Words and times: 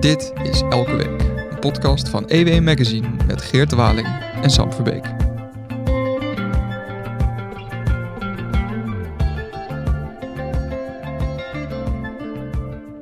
Dit 0.00 0.32
is 0.42 0.60
Elke 0.60 0.96
Week, 0.96 1.20
een 1.50 1.58
podcast 1.58 2.08
van 2.08 2.28
EW 2.28 2.62
Magazine 2.62 3.08
met 3.26 3.42
Geert 3.42 3.72
Waling 3.72 4.06
en 4.42 4.50
Sam 4.50 4.72
Verbeek. 4.72 5.04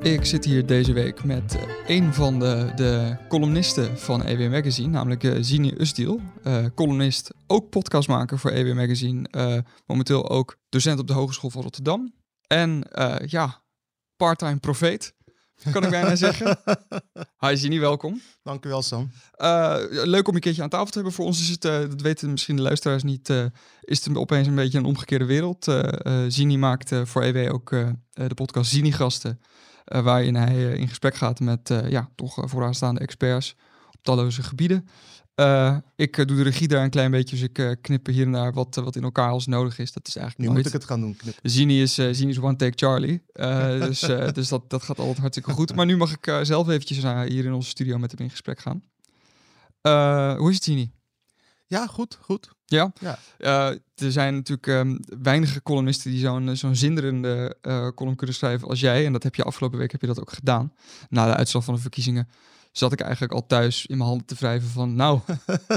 Ik 0.02 0.24
zit 0.24 0.44
hier 0.44 0.66
deze 0.66 0.92
week 0.92 1.24
met 1.24 1.56
eh, 1.56 1.96
een 1.96 2.14
van 2.14 2.38
de, 2.38 2.72
de 2.76 3.16
columnisten 3.28 3.98
van 3.98 4.24
EW 4.24 4.50
Magazine, 4.50 4.88
namelijk 4.88 5.22
uh, 5.22 5.36
Zini 5.40 5.74
Usdiel. 5.78 6.20
Uh, 6.46 6.66
columnist, 6.74 7.34
ook 7.46 7.70
podcastmaker 7.70 8.38
voor 8.38 8.50
EW 8.50 8.74
Magazine. 8.74 9.28
Uh, 9.30 9.58
momenteel 9.86 10.28
ook 10.28 10.56
docent 10.68 10.98
op 10.98 11.06
de 11.06 11.12
Hogeschool 11.12 11.50
van 11.50 11.62
Rotterdam. 11.62 12.14
En 12.46 12.88
ja, 13.26 13.62
parttime 14.16 14.56
profeet, 14.56 15.15
kan 15.72 15.84
ik 15.84 15.90
bijna 15.90 16.16
zeggen. 16.16 16.58
Hi 17.46 17.56
Zini, 17.56 17.80
welkom. 17.80 18.20
Dank 18.42 18.64
u 18.64 18.68
wel, 18.68 18.82
Sam. 18.82 19.10
leuk 19.88 20.28
om 20.28 20.34
een 20.34 20.40
keertje 20.40 20.62
aan 20.62 20.68
tafel 20.68 20.86
te 20.86 20.94
hebben. 20.94 21.12
Voor 21.12 21.24
ons 21.24 21.40
is 21.40 21.48
het, 21.48 21.62
dat 21.62 22.00
weten 22.00 22.30
misschien 22.30 22.56
de 22.56 22.62
luisteraars 22.62 23.02
niet, 23.02 23.28
is 23.80 24.04
het 24.04 24.16
opeens 24.16 24.46
een 24.46 24.54
beetje 24.54 24.78
een 24.78 24.84
omgekeerde 24.84 25.24
wereld. 25.24 25.72
Zini 26.28 26.56
maakt 26.56 26.92
voor 27.04 27.22
EW 27.22 27.52
ook 27.52 27.70
de 28.12 28.34
podcast 28.34 28.70
Zini 28.70 28.92
Gasten. 28.92 29.40
Waarin 29.84 30.34
hij 30.34 30.72
in 30.72 30.88
gesprek 30.88 31.14
gaat 31.14 31.40
met 31.40 31.68
ja, 31.88 32.08
toch 32.14 32.42
vooraanstaande 32.44 33.00
experts 33.00 33.54
op 33.90 34.02
talloze 34.02 34.42
gebieden. 34.42 34.88
Ik 35.96 36.28
doe 36.28 36.36
de 36.36 36.42
regie 36.42 36.68
daar 36.68 36.84
een 36.84 36.90
klein 36.90 37.10
beetje, 37.10 37.36
dus 37.36 37.48
ik 37.48 37.78
knip 37.80 38.06
hier 38.06 38.24
en 38.24 38.32
daar 38.32 38.52
wat, 38.52 38.74
wat 38.74 38.96
in 38.96 39.02
elkaar 39.02 39.30
als 39.30 39.46
nodig 39.46 39.78
is. 39.78 39.92
Dat 39.92 40.08
is 40.08 40.16
eigenlijk 40.16 40.48
Nu 40.48 40.54
nooit. 40.54 40.64
moet 40.64 40.74
ik 40.74 40.80
het 40.80 40.90
gaan 40.90 41.00
doen, 41.00 41.16
knippen. 41.16 41.50
Zini 41.50 41.82
is, 41.82 41.94
Zini 41.94 42.28
is 42.28 42.38
one 42.38 42.56
take 42.56 42.72
Charlie, 42.76 43.22
dus, 43.88 44.00
dus 44.32 44.48
dat, 44.48 44.70
dat 44.70 44.82
gaat 44.82 44.98
altijd 44.98 45.18
hartstikke 45.18 45.50
goed. 45.50 45.74
Maar 45.74 45.86
nu 45.86 45.96
mag 45.96 46.12
ik 46.12 46.38
zelf 46.42 46.68
eventjes 46.68 46.98
hier 47.28 47.44
in 47.44 47.52
onze 47.52 47.68
studio 47.68 47.98
met 47.98 48.10
hem 48.10 48.20
in 48.20 48.30
gesprek 48.30 48.60
gaan. 48.60 48.82
hoe 50.38 50.48
is 50.48 50.54
het, 50.54 50.64
Zini? 50.64 50.90
Ja, 51.66 51.86
goed, 51.86 52.18
goed. 52.20 52.48
Ja? 52.64 52.92
ja. 52.98 53.18
Er 53.94 54.12
zijn 54.12 54.34
natuurlijk 54.34 54.66
um, 54.66 55.00
weinige 55.22 55.62
columnisten 55.62 56.10
die 56.10 56.20
zo'n 56.20 56.56
zo'n 56.56 56.76
zinderende 56.76 57.56
column 57.94 58.16
kunnen 58.16 58.36
schrijven 58.36 58.68
als 58.68 58.80
jij. 58.80 59.06
En 59.06 59.12
dat 59.12 59.22
heb 59.22 59.34
je 59.34 59.42
afgelopen 59.42 59.78
week 59.78 59.92
heb 59.92 60.00
je 60.00 60.06
dat 60.06 60.20
ook 60.20 60.32
gedaan. 60.32 60.72
Na 61.08 61.26
de 61.26 61.34
uitslag 61.34 61.64
van 61.64 61.74
de 61.74 61.80
verkiezingen 61.80 62.28
zat 62.78 62.92
ik 62.92 63.00
eigenlijk 63.00 63.32
al 63.32 63.46
thuis 63.46 63.86
in 63.86 63.96
mijn 63.96 64.08
handen 64.08 64.26
te 64.26 64.34
wrijven 64.34 64.68
van... 64.68 64.94
Nou, 64.94 65.20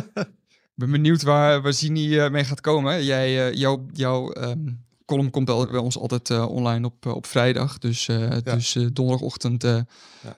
ik 0.09 0.75
ben 0.75 0.91
benieuwd 0.91 1.21
waar, 1.21 1.61
waar 1.61 1.73
Zini 1.73 2.07
uh, 2.07 2.29
mee 2.29 2.43
gaat 2.43 2.61
komen. 2.61 3.03
Jij, 3.03 3.53
jouw 3.53 3.85
jouw 3.93 4.35
um, 4.35 4.85
column 5.05 5.29
komt 5.29 5.45
bij 5.45 5.77
ons 5.77 5.97
altijd 5.97 6.29
online 6.29 6.85
op, 6.85 7.05
op 7.05 7.25
vrijdag. 7.25 7.77
Dus, 7.77 8.05
ja. 8.05 8.39
dus 8.39 8.71
donderdagochtend 8.71 9.63
ja. 9.63 9.85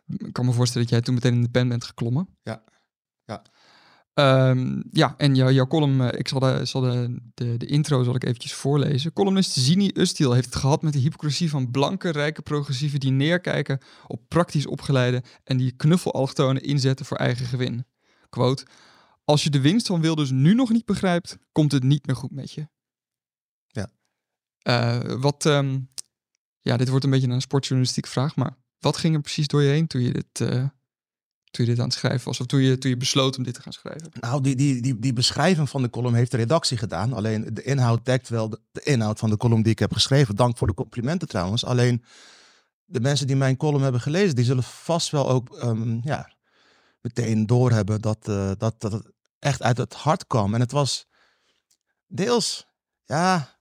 ik 0.08 0.34
kan 0.34 0.45
me 0.45 0.52
voorstellen 0.52 0.88
dat 0.88 0.95
jij 0.95 1.02
toen 1.02 1.14
meteen 1.14 1.34
in 1.34 1.42
de 1.42 1.50
pen 1.50 1.67
bent 1.67 1.84
geklommen. 1.84 2.28
Ja. 2.44 2.64
Um, 4.14 4.84
ja, 4.92 5.14
en 5.17 5.36
jou, 5.36 5.52
jouw 5.52 5.67
column, 5.67 6.17
ik 6.17 6.28
zal, 6.28 6.40
de, 6.40 6.66
zal 6.66 6.81
de, 6.81 7.20
de, 7.34 7.58
de, 7.58 7.66
intro 7.66 8.04
zal 8.04 8.16
ik 8.16 8.23
eventjes 8.23 8.54
voorlezen. 8.54 9.14
Columnist 9.14 9.52
Zini 9.52 9.92
Ustiel 9.94 10.34
heeft 10.34 10.45
het 10.45 10.56
gehad 10.56 10.81
met 10.81 10.94
de 10.94 11.00
hypocrisie 11.00 11.50
van 11.50 11.72
blanke, 11.72 12.09
rijke 12.09 12.42
progressieven 12.42 13.00
die 13.00 13.12
neerkijken 13.12 13.80
op 14.08 14.22
praktisch 14.28 14.66
opgeleide 14.66 15.23
en 15.44 15.58
die 15.58 15.72
knuffelallochtonen 15.72 16.62
inzetten 16.62 17.06
voor 17.06 17.17
eigen 17.17 17.45
gewin. 17.45 17.86
Quote, 18.30 18.66
als 19.23 19.44
je 19.44 19.50
de 19.50 19.62
winst 19.62 19.88
van 19.88 20.02
Wilders 20.02 20.32
nu 20.32 20.54
nog 20.54 20.70
niet 20.70 20.86
begrijpt, 20.86 21.38
komt 21.52 21.72
het 21.72 21.84
niet 21.84 22.06
meer 22.06 22.16
goed 22.16 22.32
met 22.32 22.52
je. 22.52 22.67
Ja. 23.67 23.89
Uh, 24.64 25.14
wat, 25.20 25.45
um, 25.45 25.89
ja, 26.59 26.78
dit 26.78 26.89
wordt 26.89 27.05
een 27.05 27.11
beetje 27.11 27.28
een 27.28 27.42
sportjournalistiek 27.42 28.08
vraag, 28.08 28.36
maar 28.36 28.58
wat 28.80 28.98
ging 28.98 29.16
er 29.16 29.22
precies 29.22 29.48
door 29.48 29.61
je 29.61 29.70
heen 29.70 29.88
toen 29.88 30.02
je 30.02 30.11
dit... 30.11 30.39
Uh, 30.39 30.66
toen 31.52 31.66
je 31.66 31.72
dit 31.72 31.80
aan 31.80 31.88
het 31.88 31.98
schrijven 31.98 32.26
was? 32.26 32.39
Of 32.39 32.45
toen 32.45 32.62
je, 32.62 32.78
toen 32.78 32.89
je 32.89 32.98
besloot 32.98 33.38
om 33.38 33.44
dit 33.44 33.54
te 33.54 33.62
gaan 33.62 33.73
schrijven? 33.73 34.12
Nou, 34.20 34.42
die, 34.42 34.56
die, 34.56 34.82
die, 34.82 35.00
die 35.00 35.14
beschrijving 35.14 35.70
van 35.70 35.82
de 35.82 35.89
column 35.89 36.16
heeft 36.16 36.32
de 36.32 36.38
redactie 36.38 36.78
gedaan. 36.78 37.14
Alleen 37.14 37.50
de 37.54 37.64
inhoud 37.64 38.06
dekt 38.06 38.30
wel 38.30 38.50
de, 38.50 38.60
inhoud 38.84 39.20
van 39.20 39.30
de 39.30 39.38
column 39.38 39.61
die 39.61 39.72
ik 39.72 39.80
heb 39.80 39.94
geschreven. 39.94 40.36
Dank 40.36 40.58
voor 40.58 40.67
de 40.67 40.73
complimenten 40.73 41.28
trouwens. 41.28 41.66
Alleen 41.66 42.04
de 42.86 43.00
mensen 43.00 43.28
die 43.28 43.36
mijn 43.36 43.58
column 43.58 43.84
hebben 43.84 44.02
gelezen, 44.02 44.36
die 44.36 44.45
zullen 44.45 44.64
vast 44.64 45.10
wel 45.10 45.30
ook 45.30 45.64
um, 45.64 46.02
ja, 46.04 46.34
meteen 47.02 47.45
doorhebben 47.45 48.02
dat, 48.02 48.28
uh, 48.30 48.52
dat, 48.58 48.76
dat 48.82 48.92
het 48.92 49.11
echt 49.40 49.61
uit 49.61 49.78
het 49.78 49.94
hart 49.94 50.28
kwam. 50.28 50.54
En 50.54 50.60
het 50.60 50.72
was 50.72 51.08
deels, 52.08 52.67
ja, 53.06 53.60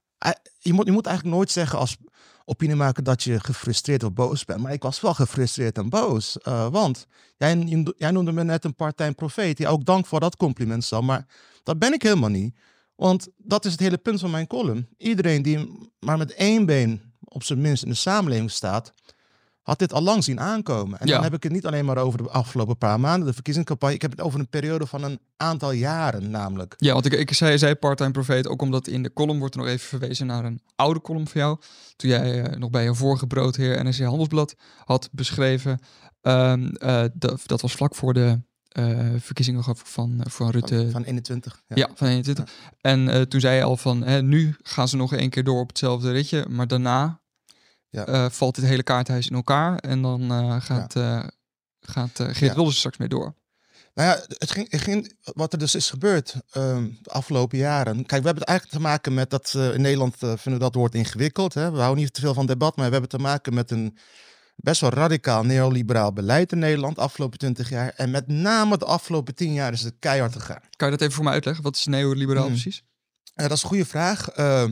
je 0.58 0.72
moet, 0.72 0.86
je 0.86 0.92
moet 0.92 1.06
eigenlijk 1.06 1.36
nooit 1.36 1.50
zeggen 1.50 1.78
als 1.78 1.96
opinie 2.50 2.76
maken 2.76 3.04
dat 3.04 3.22
je 3.22 3.40
gefrustreerd 3.40 4.02
of 4.02 4.12
boos 4.12 4.44
bent. 4.44 4.60
Maar 4.60 4.72
ik 4.72 4.82
was 4.82 5.00
wel 5.00 5.14
gefrustreerd 5.14 5.78
en 5.78 5.88
boos. 5.88 6.36
Uh, 6.48 6.68
want 6.68 7.06
jij, 7.36 7.84
jij 7.96 8.10
noemde 8.10 8.32
me 8.32 8.44
net 8.44 8.64
een 8.64 8.74
part-time 8.74 9.12
profeet. 9.12 9.58
Ja, 9.58 9.68
ook 9.68 9.84
dank 9.84 10.06
voor 10.06 10.20
dat 10.20 10.36
compliment, 10.36 10.84
Sam. 10.84 11.04
Maar 11.04 11.26
dat 11.62 11.78
ben 11.78 11.92
ik 11.92 12.02
helemaal 12.02 12.28
niet. 12.28 12.56
Want 12.96 13.28
dat 13.36 13.64
is 13.64 13.72
het 13.72 13.80
hele 13.80 13.98
punt 13.98 14.20
van 14.20 14.30
mijn 14.30 14.46
column. 14.46 14.88
Iedereen 14.98 15.42
die 15.42 15.88
maar 16.00 16.18
met 16.18 16.34
één 16.34 16.66
been 16.66 17.02
op 17.24 17.42
zijn 17.42 17.60
minst 17.60 17.82
in 17.82 17.88
de 17.88 17.94
samenleving 17.96 18.50
staat, 18.50 18.92
had 19.70 19.78
dit 19.78 19.92
al 19.92 20.02
lang 20.02 20.24
zien 20.24 20.40
aankomen. 20.40 20.98
En 21.00 21.06
Ja. 21.06 21.12
dan 21.14 21.22
heb 21.22 21.34
ik 21.34 21.42
het 21.42 21.52
niet 21.52 21.66
alleen 21.66 21.84
maar 21.84 21.96
over 21.98 22.22
de 22.22 22.30
afgelopen 22.30 22.78
paar 22.78 23.00
maanden, 23.00 23.26
de 23.28 23.32
verkiezingscampagne. 23.34 23.94
Ik 23.94 24.02
heb 24.02 24.10
het 24.10 24.20
over 24.20 24.40
een 24.40 24.48
periode 24.48 24.86
van 24.86 25.02
een 25.02 25.20
aantal 25.36 25.72
jaren 25.72 26.30
namelijk. 26.30 26.74
Ja, 26.76 26.92
want 26.92 27.06
ik, 27.06 27.12
ik 27.12 27.32
zei, 27.32 27.58
zei 27.58 27.74
part-time 27.74 28.10
profeet 28.10 28.48
ook 28.48 28.62
omdat 28.62 28.86
in 28.86 29.02
de 29.02 29.12
column 29.12 29.38
wordt 29.38 29.54
er 29.54 29.60
nog 29.60 29.70
even 29.70 29.88
verwezen 29.88 30.26
naar 30.26 30.44
een 30.44 30.60
oude 30.76 31.00
column 31.00 31.28
van 31.28 31.40
jou. 31.40 31.58
Toen 31.96 32.10
jij 32.10 32.42
eh, 32.42 32.56
nog 32.58 32.70
bij 32.70 32.84
je 32.84 32.94
vorige 32.94 33.26
broodheer 33.26 33.84
NRC 33.84 33.98
Handelsblad 33.98 34.54
had 34.84 35.08
beschreven. 35.12 35.78
Ehm, 36.20 36.66
eh, 36.66 37.04
dat, 37.14 37.42
dat 37.46 37.60
was 37.60 37.72
vlak 37.72 37.94
voor 37.94 38.14
de 38.14 38.40
eh, 38.68 39.08
verkiezingen 39.18 39.64
van, 39.64 40.22
van 40.28 40.50
Rutte. 40.50 40.76
Van, 40.76 40.90
van 40.90 41.02
21. 41.02 41.62
ja. 41.66 41.88
van 41.94 42.06
21. 42.06 42.54
En 42.80 43.28
toen 43.28 43.40
zei 43.40 43.56
je 43.56 43.62
al 43.62 43.76
van, 43.76 44.02
hè, 44.02 44.22
nu 44.22 44.56
gaan 44.62 44.88
ze 44.88 44.96
nog 44.96 45.14
één 45.14 45.30
keer 45.30 45.44
door 45.44 45.60
op 45.60 45.68
hetzelfde 45.68 46.10
ritje. 46.12 46.46
Maar 46.48 46.66
daarna 46.66 47.19
Ja. 47.90 48.06
eh, 48.06 48.30
valt 48.30 48.54
dit 48.54 48.64
hele 48.64 48.82
kaarthuis 48.82 49.28
in 49.28 49.36
elkaar. 49.36 49.78
En 49.78 50.02
dan 50.02 50.30
eh, 50.30 50.60
gaat, 50.60 50.96
eh 50.96 51.24
gaat 51.80 52.10
Geert 52.14 52.38
Ja. 52.38 52.54
Wilders 52.54 52.76
straks 52.78 52.96
mee 52.96 53.08
door. 53.08 53.34
Nou 53.94 54.08
ja, 54.08 54.24
het 54.28 54.50
ging, 54.50 54.70
het 54.70 54.80
ging, 54.80 55.16
wat 55.22 55.52
er 55.52 55.58
dus 55.58 55.74
is 55.74 55.90
gebeurd 55.90 56.34
ehm, 56.50 56.88
de 57.02 57.10
afgelopen 57.10 57.58
jaren. 57.58 57.94
Kijk, 57.94 58.20
we 58.22 58.26
hebben 58.26 58.34
het 58.34 58.44
eigenlijk 58.44 58.78
te 58.78 58.88
maken 58.88 59.14
met 59.14 59.30
dat 59.30 59.52
in 59.54 59.80
Nederland 59.80 60.16
vinden 60.18 60.52
we 60.52 60.58
dat 60.58 60.74
woord 60.74 60.94
ingewikkeld. 60.94 61.54
Hè? 61.54 61.70
We 61.70 61.78
houden 61.78 62.02
niet 62.04 62.12
te 62.14 62.20
veel 62.20 62.34
van 62.34 62.46
debat, 62.46 62.76
maar 62.76 62.86
we 62.86 62.92
hebben 62.92 63.10
te 63.10 63.18
maken 63.18 63.54
met 63.54 63.70
een 63.70 63.98
best 64.56 64.80
wel 64.80 64.90
radicaal 64.90 65.42
neoliberaal 65.44 66.12
beleid 66.12 66.52
in 66.52 66.58
Nederland 66.58 66.94
de 66.94 67.00
afgelopen 67.00 67.38
20 67.38 67.68
jaar. 67.68 67.92
En 67.96 68.10
met 68.10 68.26
name 68.28 68.78
de 68.78 68.84
afgelopen 68.84 69.34
10 69.34 69.52
jaar 69.52 69.72
is 69.72 69.82
het 69.82 69.94
keihard 69.98 70.32
gegaan. 70.32 70.60
Kan 70.76 70.90
je 70.90 70.92
dat 70.96 71.00
even 71.02 71.14
voor 71.14 71.24
mij 71.24 71.32
uitleggen? 71.32 71.62
Wat 71.64 71.76
is 71.76 71.86
neoliberaal 71.86 72.42
Hmm. 72.44 72.52
precies? 72.52 72.82
Dat 73.34 73.50
is 73.50 73.62
een 73.62 73.68
goede 73.68 73.84
vraag. 73.86 74.28
Eh, 74.28 74.64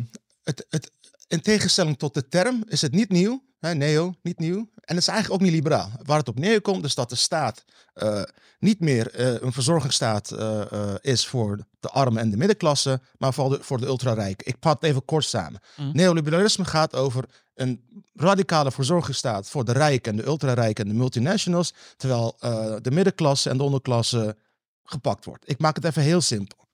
het, 0.43 0.67
het, 0.69 0.91
in 1.29 1.41
tegenstelling 1.41 1.99
tot 1.99 2.15
de 2.15 2.29
term 2.29 2.63
is 2.67 2.81
het 2.81 2.93
niet 2.93 3.09
nieuw. 3.09 3.47
Hè, 3.59 3.75
neo, 3.75 4.15
niet 4.23 4.39
nieuw. 4.39 4.59
En 4.59 4.95
het 4.95 4.99
is 4.99 5.09
eigenlijk 5.09 5.41
ook 5.41 5.47
niet 5.47 5.57
liberaal. 5.57 5.91
Waar 6.03 6.19
het 6.19 6.29
op 6.29 6.39
neerkomt 6.39 6.85
is 6.85 6.95
dat 6.95 7.09
de 7.09 7.17
staat 7.17 7.65
eh, 7.95 8.23
niet 8.59 8.81
meer 8.81 9.15
eh, 9.15 9.41
een 9.41 9.53
verzorgingsstaat 9.53 10.31
eh, 10.31 10.95
is 11.01 11.27
voor 11.27 11.59
de 11.81 11.89
armen 11.89 12.23
en 12.23 12.31
de 12.31 12.37
middenklasse, 12.37 13.01
maar 13.19 13.35
voor 13.35 13.51
de, 13.51 13.59
voor 13.63 13.81
de 13.81 13.87
ultrarijken. 13.87 14.47
Ik 14.47 14.57
vat 14.61 14.75
het 14.75 14.91
even 14.91 15.05
kort 15.05 15.25
samen. 15.25 15.61
Mhm. 15.77 15.91
Neoliberalisme 15.93 16.65
gaat 16.65 16.95
over 16.95 17.25
een 17.55 18.05
radicale 18.15 18.73
verzorgingsstaat 18.73 19.49
voor 19.49 19.65
de 19.65 19.73
rijken 19.73 20.13
en 20.13 20.19
de 20.19 20.27
ultrarijken 20.27 20.85
en 20.85 20.91
de 20.91 20.97
multinationals, 20.97 21.75
terwijl 21.97 22.37
de 22.83 22.91
middenklasse 22.91 23.51
en 23.51 23.57
de 23.57 23.63
onderklasse 23.63 24.37
gepakt 24.85 25.25
wordt. 25.25 25.51
Ik 25.51 25.59
maak 25.59 25.77
het 25.77 25.85
even 25.85 26.03
heel 26.03 26.21
simpel. 26.21 26.68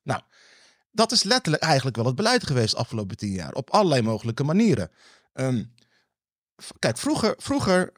Dat 0.94 1.12
is 1.12 1.23
letterlijk 1.23 1.62
eigenlijk 1.62 1.96
wel 1.96 2.06
het 2.06 2.14
beleid 2.14 2.46
geweest 2.46 2.70
de 2.70 2.76
afgelopen 2.76 3.17
tien 3.17 3.32
jaar. 3.32 3.52
Op 3.52 3.70
allerlei 3.70 4.02
mogelijke 4.02 4.44
manieren. 4.44 4.91
Ehm, 5.32 5.64
kijk, 6.79 6.99
vroeger, 6.99 7.35
vroeger 7.38 7.93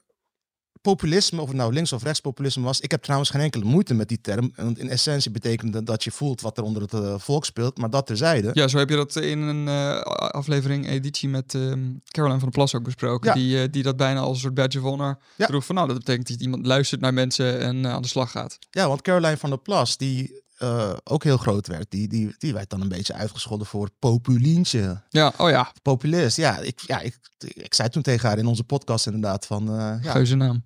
populisme, 0.81 1.41
of 1.41 1.49
het 1.49 1.57
nou 1.57 1.73
links 1.73 1.93
of 1.93 2.03
rechts 2.03 2.21
populisme 2.21 2.63
was. 2.63 2.81
Ik 2.81 2.91
heb 2.91 3.03
trouwens 3.03 3.31
geen 3.31 3.41
enkele 3.41 3.65
moeite 3.65 3.95
met 3.95 4.09
die 4.09 4.21
term. 4.21 4.53
Want 4.57 4.79
in 4.79 4.89
essentie 4.89 5.31
betekent 5.31 5.73
dat 5.73 5.87
dat 5.87 6.05
je 6.05 6.11
voelt 6.11 6.41
wat 6.41 6.59
er 6.59 6.65
onder 6.65 6.83
het 6.83 6.95
eh, 6.95 7.19
volk 7.19 7.45
speelt. 7.45 7.79
Maar 7.79 7.91
dat 7.91 8.07
terzijde. 8.07 8.51
Ja, 8.53 8.69
zo 8.69 8.79
heb 8.79 8.89
je 8.89 8.97
dat 8.97 9.17
in 9.17 9.39
een 9.39 9.69
eh, 9.69 10.01
aflevering, 10.31 10.89
editie 10.89 11.29
met 11.29 11.55
ehm, 11.55 11.93
Caroline 12.05 12.41
van 12.41 12.49
der 12.49 12.59
Plas 12.59 12.75
ook 12.75 12.83
besproken. 12.83 13.29
Ja. 13.29 13.35
Die, 13.35 13.63
eh, 13.63 13.69
die 13.71 13.83
dat 13.83 13.97
bijna 13.97 14.21
als 14.21 14.35
een 14.35 14.41
soort 14.43 14.55
badge 14.55 14.79
of 14.79 14.85
honor 14.85 15.19
Ja. 15.37 15.47
droeg. 15.47 15.65
Van 15.65 15.75
nou, 15.75 15.89
dat 15.89 15.99
betekent 15.99 16.29
dat 16.29 16.41
iemand 16.41 16.67
luistert 16.67 17.01
naar 17.01 17.15
mensen 17.15 17.61
en 17.61 17.87
aan 17.87 18.03
de 18.03 18.09
slag 18.09 18.31
gaat. 18.31 18.59
Ja, 18.71 18.89
want 18.89 19.03
Caroline 19.03 19.37
van 19.37 19.51
der 19.51 19.59
Plas, 19.59 19.97
die 19.97 20.43
eh, 20.57 20.97
ook 21.05 21.25
heel 21.25 21.37
groot 21.37 21.67
werd, 21.67 21.91
die, 21.91 22.09
die, 22.09 22.35
die 22.39 22.53
werd 22.53 22.71
dan 22.71 22.81
een 22.81 22.89
beetje 22.89 23.15
uitgescholden 23.15 23.67
voor 23.67 23.91
populientje. 23.99 25.03
Ja, 25.09 25.33
oh 25.37 25.51
ja, 25.51 25.73
Populist. 25.83 26.37
Ja, 26.37 26.59
ik, 26.59 26.81
ja 26.81 27.01
ik, 27.01 27.19
ik 27.39 27.75
zei 27.75 27.89
toen 27.89 28.03
tegen 28.03 28.29
haar 28.29 28.39
in 28.39 28.47
onze 28.47 28.65
podcast 28.65 29.07
inderdaad 29.07 29.47
van... 29.47 29.69
eh 29.69 30.03
ja, 30.03 30.11
geuzennaam. 30.11 30.65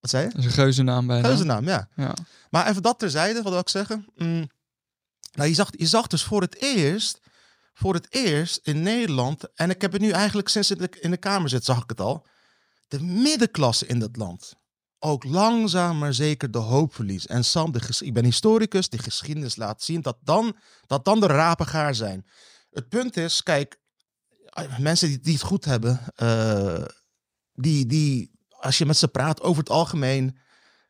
wat 0.00 0.10
zei 0.10 0.24
je? 0.24 0.28
Dat 0.28 0.38
is 0.38 0.44
een 0.44 0.50
geuzennaam 0.50 1.06
bijna. 1.06 1.28
Geuzennaam, 1.28 1.64
ja. 1.64 1.88
Ja. 1.96 2.14
Maar 2.50 2.66
even 2.66 2.82
dat 2.82 2.98
terzijde, 2.98 3.42
wat 3.42 3.52
wil 3.52 3.60
ik 3.60 3.68
zeggen? 3.68 4.06
Mm, 4.16 4.50
nou, 5.32 5.48
je, 5.48 5.54
zag, 5.54 5.70
je 5.76 5.86
zag 5.86 6.06
dus 6.06 6.22
voor 6.22 6.40
het 6.40 6.62
eerst, 6.62 7.20
voor 7.74 7.94
het 7.94 8.06
eerst 8.10 8.60
in 8.62 8.82
Nederland, 8.82 9.54
en 9.54 9.70
ik 9.70 9.80
heb 9.80 9.92
het 9.92 10.00
nu 10.00 10.10
eigenlijk 10.10 10.48
sinds 10.48 10.70
ik 10.70 10.96
in 10.96 11.10
de 11.10 11.16
Kamer 11.16 11.48
zit, 11.48 11.64
zag 11.64 11.82
ik 11.82 11.88
het 11.88 12.00
al, 12.00 12.26
de 12.88 13.02
middenklasse 13.02 13.86
in 13.86 13.98
dat 13.98 14.16
land 14.16 14.54
ook 15.04 15.24
langzaam 15.24 15.98
maar 15.98 16.14
zeker 16.14 16.50
de 16.50 16.58
hoop 16.58 16.94
verliest. 16.94 17.26
En 17.26 17.44
Sam, 17.44 17.72
de 17.72 17.96
ik 17.98 18.14
ben 18.14 18.24
historicus, 18.24 18.88
die 18.88 18.98
geschiedenis 18.98 19.56
laat 19.56 19.82
zien 19.82 20.02
dat 20.02 20.16
dan, 20.22 20.56
dat 20.86 21.04
dan 21.04 21.20
de 21.20 21.26
rapen 21.26 21.66
gaar 21.66 21.94
zijn. 21.94 22.26
Het 22.70 22.88
punt 22.88 23.16
is, 23.16 23.42
kijk, 23.42 23.78
eh, 24.44 24.78
mensen 24.78 25.08
die, 25.08 25.20
die 25.20 25.32
het 25.32 25.42
goed 25.42 25.64
hebben, 25.64 26.00
eh, 26.14 26.84
die, 27.52 27.86
die, 27.86 28.30
als 28.48 28.78
je 28.78 28.86
met 28.86 28.96
ze 28.96 29.08
praat 29.08 29.42
over 29.42 29.58
het 29.58 29.70
algemeen, 29.70 30.38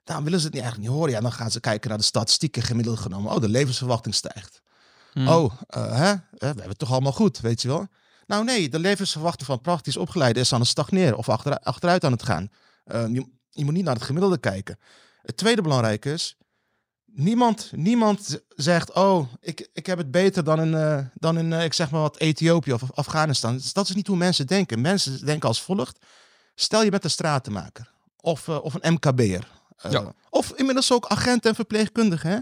dan 0.05 0.25
willen 0.25 0.39
ze 0.39 0.45
het 0.45 0.55
niet, 0.55 0.63
eigenlijk 0.63 0.91
niet 0.91 1.01
horen. 1.01 1.15
Ja, 1.15 1.21
dan 1.21 1.33
gaan 1.33 1.51
ze 1.51 1.61
kijken 1.61 1.89
naar 1.89 1.99
de 1.99 2.05
statistieken 2.05 2.63
gemiddeld 2.63 2.99
genomen. 2.99 3.33
Oh, 3.33 3.41
de 3.41 3.49
levensverwachting 3.49 4.15
stijgt. 4.15 4.63
Hmm. 5.13 5.29
Oh, 5.29 5.53
eh, 5.67 5.97
hè? 5.97 6.15
We 6.15 6.47
hebben 6.47 6.69
het 6.69 6.79
toch 6.79 6.91
allemaal 6.93 7.13
goed, 7.13 7.41
weet 7.41 7.63
je 7.63 7.69
wel? 7.69 7.87
Nou 8.27 8.45
nee, 8.45 8.69
de 8.69 8.79
levensverwachting 8.79 9.47
van 9.47 9.61
praktisch 9.61 9.97
opgeleide 9.97 10.41
is 10.41 10.53
aan 10.53 10.61
het 10.61 10.69
stagneren 10.69 11.19
of 11.19 11.29
achteru- 11.29 11.59
achteruit 11.63 12.05
aan 12.05 12.13
het 12.13 12.23
gaan. 12.23 12.49
Eh, 12.85 13.05
je, 13.55 13.65
moet 13.65 13.75
niet 13.75 13.85
naar 13.85 13.95
het 13.95 14.03
gemiddelde 14.03 14.39
kijken. 14.39 14.79
Het 15.23 15.37
tweede 15.37 15.63
belangrijke 15.63 16.13
is, 16.13 16.37
niemand, 17.05 17.71
niemand 17.75 18.43
zegt, 18.49 18.93
oh, 18.93 19.33
ik, 19.41 19.69
ik 19.73 19.87
heb 19.87 19.99
het 19.99 20.11
beter 20.11 20.45
dan 20.45 20.61
in, 20.61 20.75
eh, 20.75 20.99
dan 21.15 21.39
in 21.39 21.53
eh, 21.53 21.65
ik 21.65 21.73
zeg 21.73 21.91
maar 21.91 22.01
wat, 22.01 22.19
Ethiopië 22.19 22.73
of 22.73 22.93
Afghanistan. 22.93 23.61
Dat 23.73 23.89
is 23.89 23.95
niet 23.95 24.07
hoe 24.07 24.17
mensen 24.17 24.47
denken. 24.47 24.81
Mensen 24.81 25.27
denken 25.27 25.49
als 25.49 25.63
volgt. 25.63 25.99
Stel 26.55 26.83
je 26.83 26.91
bent 26.91 27.05
een 27.05 27.11
stratenmaker 27.11 27.93
of, 28.17 28.49
eh, 28.49 28.65
of 28.65 28.75
een 28.81 28.93
MKB'er. 28.93 29.63
Ja. 29.91 30.13
Of 30.31 30.53
inmiddels 30.53 30.93
ook 30.93 31.07
agent 31.07 31.47
en 31.47 31.55
verpleegkundige. 31.55 32.27
Hè? 32.27 32.39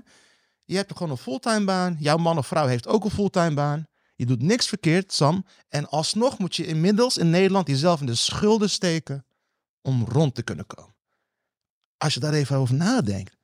Je 0.64 0.76
hebt 0.76 0.92
gewoon 0.92 1.10
een 1.10 1.16
fulltime 1.16 1.64
baan. 1.64 1.96
Jouw 1.98 2.16
man 2.16 2.38
of 2.38 2.46
vrouw 2.46 2.66
heeft 2.66 2.86
ook 2.86 3.04
een 3.04 3.10
fulltime 3.10 3.54
baan. 3.54 3.86
Je 4.16 4.26
doet 4.26 4.42
niks 4.42 4.66
verkeerd, 4.66 5.12
Sam. 5.12 5.44
En 5.68 5.88
alsnog 5.88 6.38
moet 6.38 6.56
je 6.56 6.66
inmiddels 6.66 7.18
in 7.18 7.30
Nederland 7.30 7.68
jezelf 7.68 8.00
in 8.00 8.06
de 8.06 8.14
schulden 8.14 8.70
steken 8.70 9.24
om 9.80 10.04
rond 10.04 10.34
te 10.34 10.42
kunnen 10.42 10.66
komen. 10.66 10.91
Als 12.02 12.14
je 12.14 12.20
daar 12.20 12.32
even 12.32 12.56
over 12.56 12.74
nadenkt, 12.74 13.36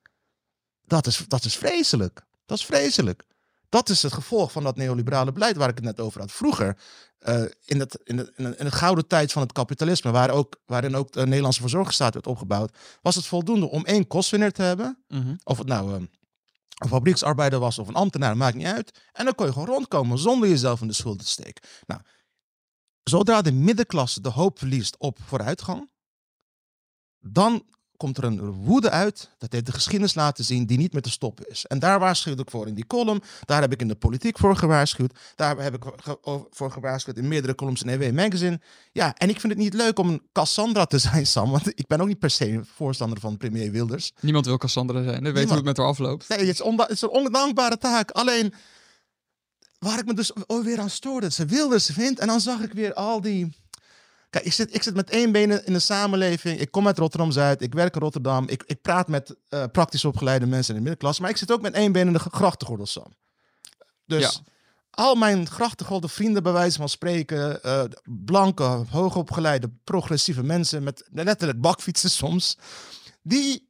dat 0.82 1.06
is, 1.06 1.24
dat 1.28 1.44
is 1.44 1.56
vreselijk. 1.56 2.26
Dat 2.46 2.58
is 2.58 2.64
vreselijk. 2.64 3.24
Dat 3.68 3.88
is 3.88 4.02
het 4.02 4.12
gevolg 4.12 4.52
van 4.52 4.62
dat 4.62 4.76
neoliberale 4.76 5.32
beleid 5.32 5.56
waar 5.56 5.68
ik 5.68 5.74
het 5.74 5.84
net 5.84 6.00
over 6.00 6.20
had. 6.20 6.32
Vroeger, 6.32 6.78
eh, 7.18 7.42
in, 7.64 7.80
het, 7.80 7.98
in, 8.04 8.18
het, 8.18 8.32
in, 8.36 8.44
het, 8.44 8.58
in 8.58 8.64
het 8.64 8.74
gouden 8.74 9.06
tijd 9.06 9.32
van 9.32 9.42
het 9.42 9.52
kapitalisme, 9.52 10.10
waar 10.10 10.30
ook, 10.30 10.60
waarin 10.66 10.96
ook 10.96 11.12
de 11.12 11.26
Nederlandse 11.26 11.60
verzorgingsstaat 11.60 12.14
werd 12.14 12.26
opgebouwd, 12.26 12.76
was 13.02 13.14
het 13.14 13.26
voldoende 13.26 13.68
om 13.68 13.84
één 13.84 14.06
kostwinner 14.06 14.52
te 14.52 14.62
hebben. 14.62 15.04
Mhm. 15.08 15.36
Of 15.44 15.58
het 15.58 15.66
nou 15.66 15.94
eh, 15.94 16.00
een 16.78 16.88
fabrieksarbeider 16.88 17.58
was 17.58 17.78
of 17.78 17.88
een 17.88 17.94
ambtenaar, 17.94 18.36
maakt 18.36 18.56
niet 18.56 18.66
uit. 18.66 19.00
En 19.12 19.24
dan 19.24 19.34
kon 19.34 19.46
je 19.46 19.52
gewoon 19.52 19.68
rondkomen 19.68 20.18
zonder 20.18 20.48
jezelf 20.48 20.80
in 20.80 20.86
de 20.86 20.92
schulden 20.92 21.24
te 21.24 21.30
steken. 21.30 21.62
Nou, 21.86 22.00
zodra 23.02 23.42
de 23.42 23.52
middenklasse 23.52 24.20
de 24.20 24.30
hoop 24.30 24.58
verliest 24.58 24.96
op 24.98 25.18
vooruitgang, 25.26 25.90
dan 27.18 27.64
komt 27.98 28.18
er 28.18 28.24
een 28.24 28.52
woede 28.52 28.90
uit. 28.90 29.30
Dat 29.38 29.52
heeft 29.52 29.66
de 29.66 29.72
geschiedenis 29.72 30.14
laten 30.14 30.44
zien 30.44 30.66
die 30.66 30.78
niet 30.78 30.92
meer 30.92 31.02
te 31.02 31.10
stoppen 31.10 31.48
is. 31.48 31.66
En 31.66 31.78
daar 31.78 31.98
waarschuwde 31.98 32.42
ik 32.42 32.50
voor 32.50 32.66
in 32.66 32.74
die 32.74 32.86
column. 32.86 33.22
Daar 33.44 33.60
heb 33.60 33.72
ik 33.72 33.80
in 33.80 33.88
de 33.88 33.94
politiek 33.94 34.38
voor 34.38 34.56
gewaarschuwd. 34.56 35.18
Daar 35.34 35.58
heb 35.58 35.74
ik 35.74 35.82
voor 36.50 36.70
gewaarschuwd 36.70 37.16
in 37.16 37.28
meerdere 37.28 37.54
columns 37.54 37.82
in 37.82 37.88
EW 37.88 38.14
Magazine. 38.14 38.60
Ja, 38.92 39.14
en 39.14 39.28
ik 39.28 39.40
vind 39.40 39.52
het 39.52 39.62
niet 39.62 39.74
leuk 39.74 39.98
om 39.98 40.08
een 40.08 40.22
Cassandra 40.32 40.84
te 40.84 40.98
zijn, 41.08 41.26
Sam. 41.26 41.50
Want 41.50 41.66
ik 41.66 41.86
ben 41.86 42.00
ook 42.00 42.06
niet 42.06 42.18
per 42.18 42.30
se 42.30 42.50
een 42.50 42.66
voorstander 42.74 43.20
van 43.20 43.36
premier 43.36 43.70
Wilders. 43.70 44.12
Niemand 44.20 44.46
wil 44.46 44.58
Cassandra 44.58 45.02
zijn. 45.02 45.22
We 45.22 45.32
weten 45.32 45.48
hoe 45.48 45.56
het 45.56 45.64
met 45.64 45.76
haar 45.76 45.86
afloopt. 45.86 46.28
Nee, 46.28 46.38
het 46.38 46.48
is, 46.48 46.58
het 46.76 46.90
is 46.90 47.02
een 47.02 47.08
ondankbare 47.08 47.78
taak. 47.78 48.10
Alleen, 48.10 48.54
waar 49.78 49.98
ik 49.98 50.06
me 50.06 50.14
dus 50.14 50.32
weer 50.62 50.80
aan 50.80 50.90
stoorde, 50.90 51.30
ze 51.30 51.44
wilde, 51.44 51.80
ze 51.80 51.92
vindt. 51.92 52.20
En 52.20 52.26
dan 52.26 52.40
zag 52.40 52.60
ik 52.60 52.72
weer 52.72 52.94
al 52.94 53.20
die... 53.20 53.56
Kijk, 54.30 54.44
ik 54.44 54.52
zit, 54.52 54.74
ik 54.74 54.82
zit 54.82 54.94
met 54.94 55.10
één 55.10 55.32
been 55.32 55.66
in 55.66 55.72
de 55.72 55.78
samenleving. 55.78 56.60
Ik 56.60 56.70
kom 56.70 56.86
uit 56.86 56.98
Rotterdam-Zuid. 56.98 57.62
Ik 57.62 57.74
werk 57.74 57.94
in 57.94 58.00
Rotterdam. 58.00 58.48
Ik, 58.48 58.62
ik 58.66 58.82
praat 58.82 59.08
met 59.08 59.34
eh, 59.48 59.64
praktisch 59.72 60.04
opgeleide 60.04 60.46
mensen 60.46 60.68
in 60.74 60.74
de 60.74 60.82
middenklasse. 60.82 61.22
Maar 61.22 61.30
ik 61.30 61.36
zit 61.36 61.52
ook 61.52 61.60
met 61.60 61.74
één 61.74 61.92
been 61.92 62.06
in 62.06 62.12
de 62.12 62.18
grachtengordel, 62.18 62.86
Sam. 62.86 63.14
Dus 64.06 64.22
Ja. 64.22 64.30
al 64.90 65.14
mijn 65.14 65.46
grachtengordel 65.48 66.08
vrienden, 66.08 66.42
bij 66.42 66.52
wijze 66.52 66.78
van 66.78 66.88
spreken... 66.88 67.62
eh, 67.62 67.84
blanke, 68.04 68.62
hoogopgeleide, 68.90 69.70
progressieve 69.84 70.42
mensen... 70.42 70.82
met 70.82 71.08
letterlijk 71.12 71.60
bakfietsen 71.60 72.10
soms... 72.10 72.58
die 73.22 73.67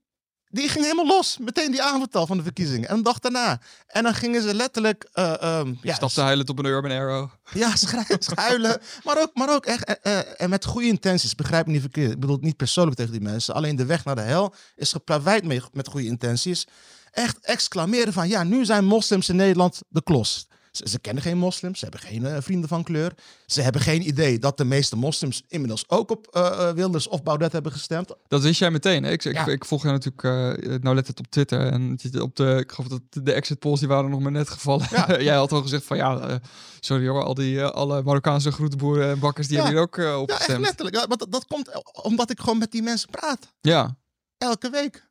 die 0.50 0.68
ging 0.68 0.84
helemaal 0.84 1.06
los. 1.06 1.38
Meteen 1.38 1.70
die 1.70 1.82
avond 1.82 2.16
al 2.16 2.26
van 2.26 2.36
de 2.36 2.42
verkiezingen. 2.42 2.88
En 2.88 2.96
de 2.96 3.02
dag 3.02 3.18
daarna. 3.18 3.60
En 3.86 4.02
dan 4.02 4.14
gingen 4.14 4.42
ze 4.42 4.54
letterlijk... 4.54 5.08
eh, 5.12 5.42
ehm, 5.42 5.74
ja, 5.82 5.94
Stapte 5.94 6.20
huilend 6.20 6.50
op 6.50 6.58
een 6.58 6.64
Urban 6.64 6.90
Arrow. 6.90 7.28
ja, 7.52 7.72
schuilen. 8.18 8.80
maar, 9.04 9.20
ook, 9.20 9.30
maar 9.34 9.50
ook 9.50 9.66
echt 9.66 9.84
eh, 9.84 10.18
eh, 10.18 10.24
en 10.36 10.50
met 10.50 10.64
goede 10.64 10.86
intenties. 10.86 11.34
Begrijp 11.34 11.66
me 11.66 11.72
niet 11.72 11.80
verkeerd. 11.80 12.12
Ik 12.12 12.20
bedoel 12.20 12.36
het 12.36 12.44
niet 12.44 12.56
persoonlijk 12.56 12.96
tegen 12.96 13.12
die 13.12 13.20
mensen. 13.20 13.54
Alleen 13.54 13.76
de 13.76 13.86
weg 13.86 14.04
naar 14.04 14.14
de 14.14 14.20
hel 14.20 14.54
is 14.76 14.92
geplaveid 14.92 15.44
met 15.72 15.88
goede 15.88 16.06
intenties. 16.06 16.66
Echt 17.10 17.38
exclameren 17.40 18.12
van... 18.12 18.28
Ja, 18.28 18.42
nu 18.42 18.64
zijn 18.64 18.84
moslims 18.84 19.28
in 19.28 19.36
Nederland 19.36 19.80
de 19.88 20.02
klos. 20.02 20.46
Ze, 20.72 20.88
ze 20.88 20.98
kennen 20.98 21.22
geen 21.22 21.38
moslims. 21.38 21.78
Ze 21.78 21.84
hebben 21.84 22.02
geen 22.08 22.26
eh, 22.26 22.36
vrienden 22.40 22.68
van 22.68 22.82
kleur. 22.84 23.12
Ze 23.46 23.60
hebben 23.62 23.80
geen 23.82 24.08
idee 24.08 24.38
dat 24.38 24.56
de 24.56 24.64
meeste 24.64 24.96
moslims 24.96 25.42
inmiddels 25.48 25.84
ook 25.88 26.10
op 26.10 26.26
eh, 26.26 26.68
eh, 26.68 26.74
Wilders 26.74 27.08
of 27.08 27.22
Baudet 27.22 27.52
hebben 27.52 27.72
gestemd. 27.72 28.14
Dat 28.28 28.42
wist 28.42 28.58
jij 28.58 28.70
meteen. 28.70 29.02
Hè? 29.04 29.10
Ik, 29.10 29.24
ik, 29.24 29.32
Ja. 29.34 29.46
ik 29.46 29.64
volg 29.64 29.82
je 29.82 29.88
natuurlijk 29.88 30.22
eh 30.22 30.74
nauwlettend 30.80 31.18
op 31.18 31.26
Twitter. 31.26 31.60
En 31.72 31.98
op 32.20 32.36
de, 32.36 32.56
ik 32.58 32.72
geloof 32.72 32.90
dat 32.90 33.24
de 33.24 33.32
exit 33.32 33.58
polls 33.58 33.78
die 33.78 33.88
waren 33.88 34.10
nog 34.10 34.20
maar 34.20 34.32
net 34.32 34.48
gevallen. 34.50 34.86
Ja. 34.90 35.20
jij 35.30 35.34
had 35.36 35.52
al 35.52 35.62
gezegd 35.62 35.84
van 35.84 35.96
ja, 35.96 36.40
sorry 36.80 37.08
hoor, 37.08 37.22
al 37.24 37.34
die 37.34 37.62
alle 37.64 38.02
Marokkaanse 38.02 38.52
groenteboeren 38.52 39.10
en 39.10 39.18
bakkers 39.18 39.46
die 39.46 39.56
Ja. 39.56 39.62
hebben 39.62 39.80
hier 39.80 39.88
ook 40.14 40.20
op 40.20 40.28
Ja, 40.30 40.38
echt 40.38 40.58
letterlijk. 40.58 40.96
Ja, 40.96 41.06
maar 41.06 41.16
dat, 41.16 41.32
dat 41.32 41.46
komt 41.46 41.70
omdat 42.02 42.30
ik 42.30 42.40
gewoon 42.40 42.58
met 42.58 42.72
die 42.72 42.82
mensen 42.82 43.10
praat. 43.10 43.52
Ja, 43.60 43.96
Elke 44.38 44.70
week. 44.70 45.07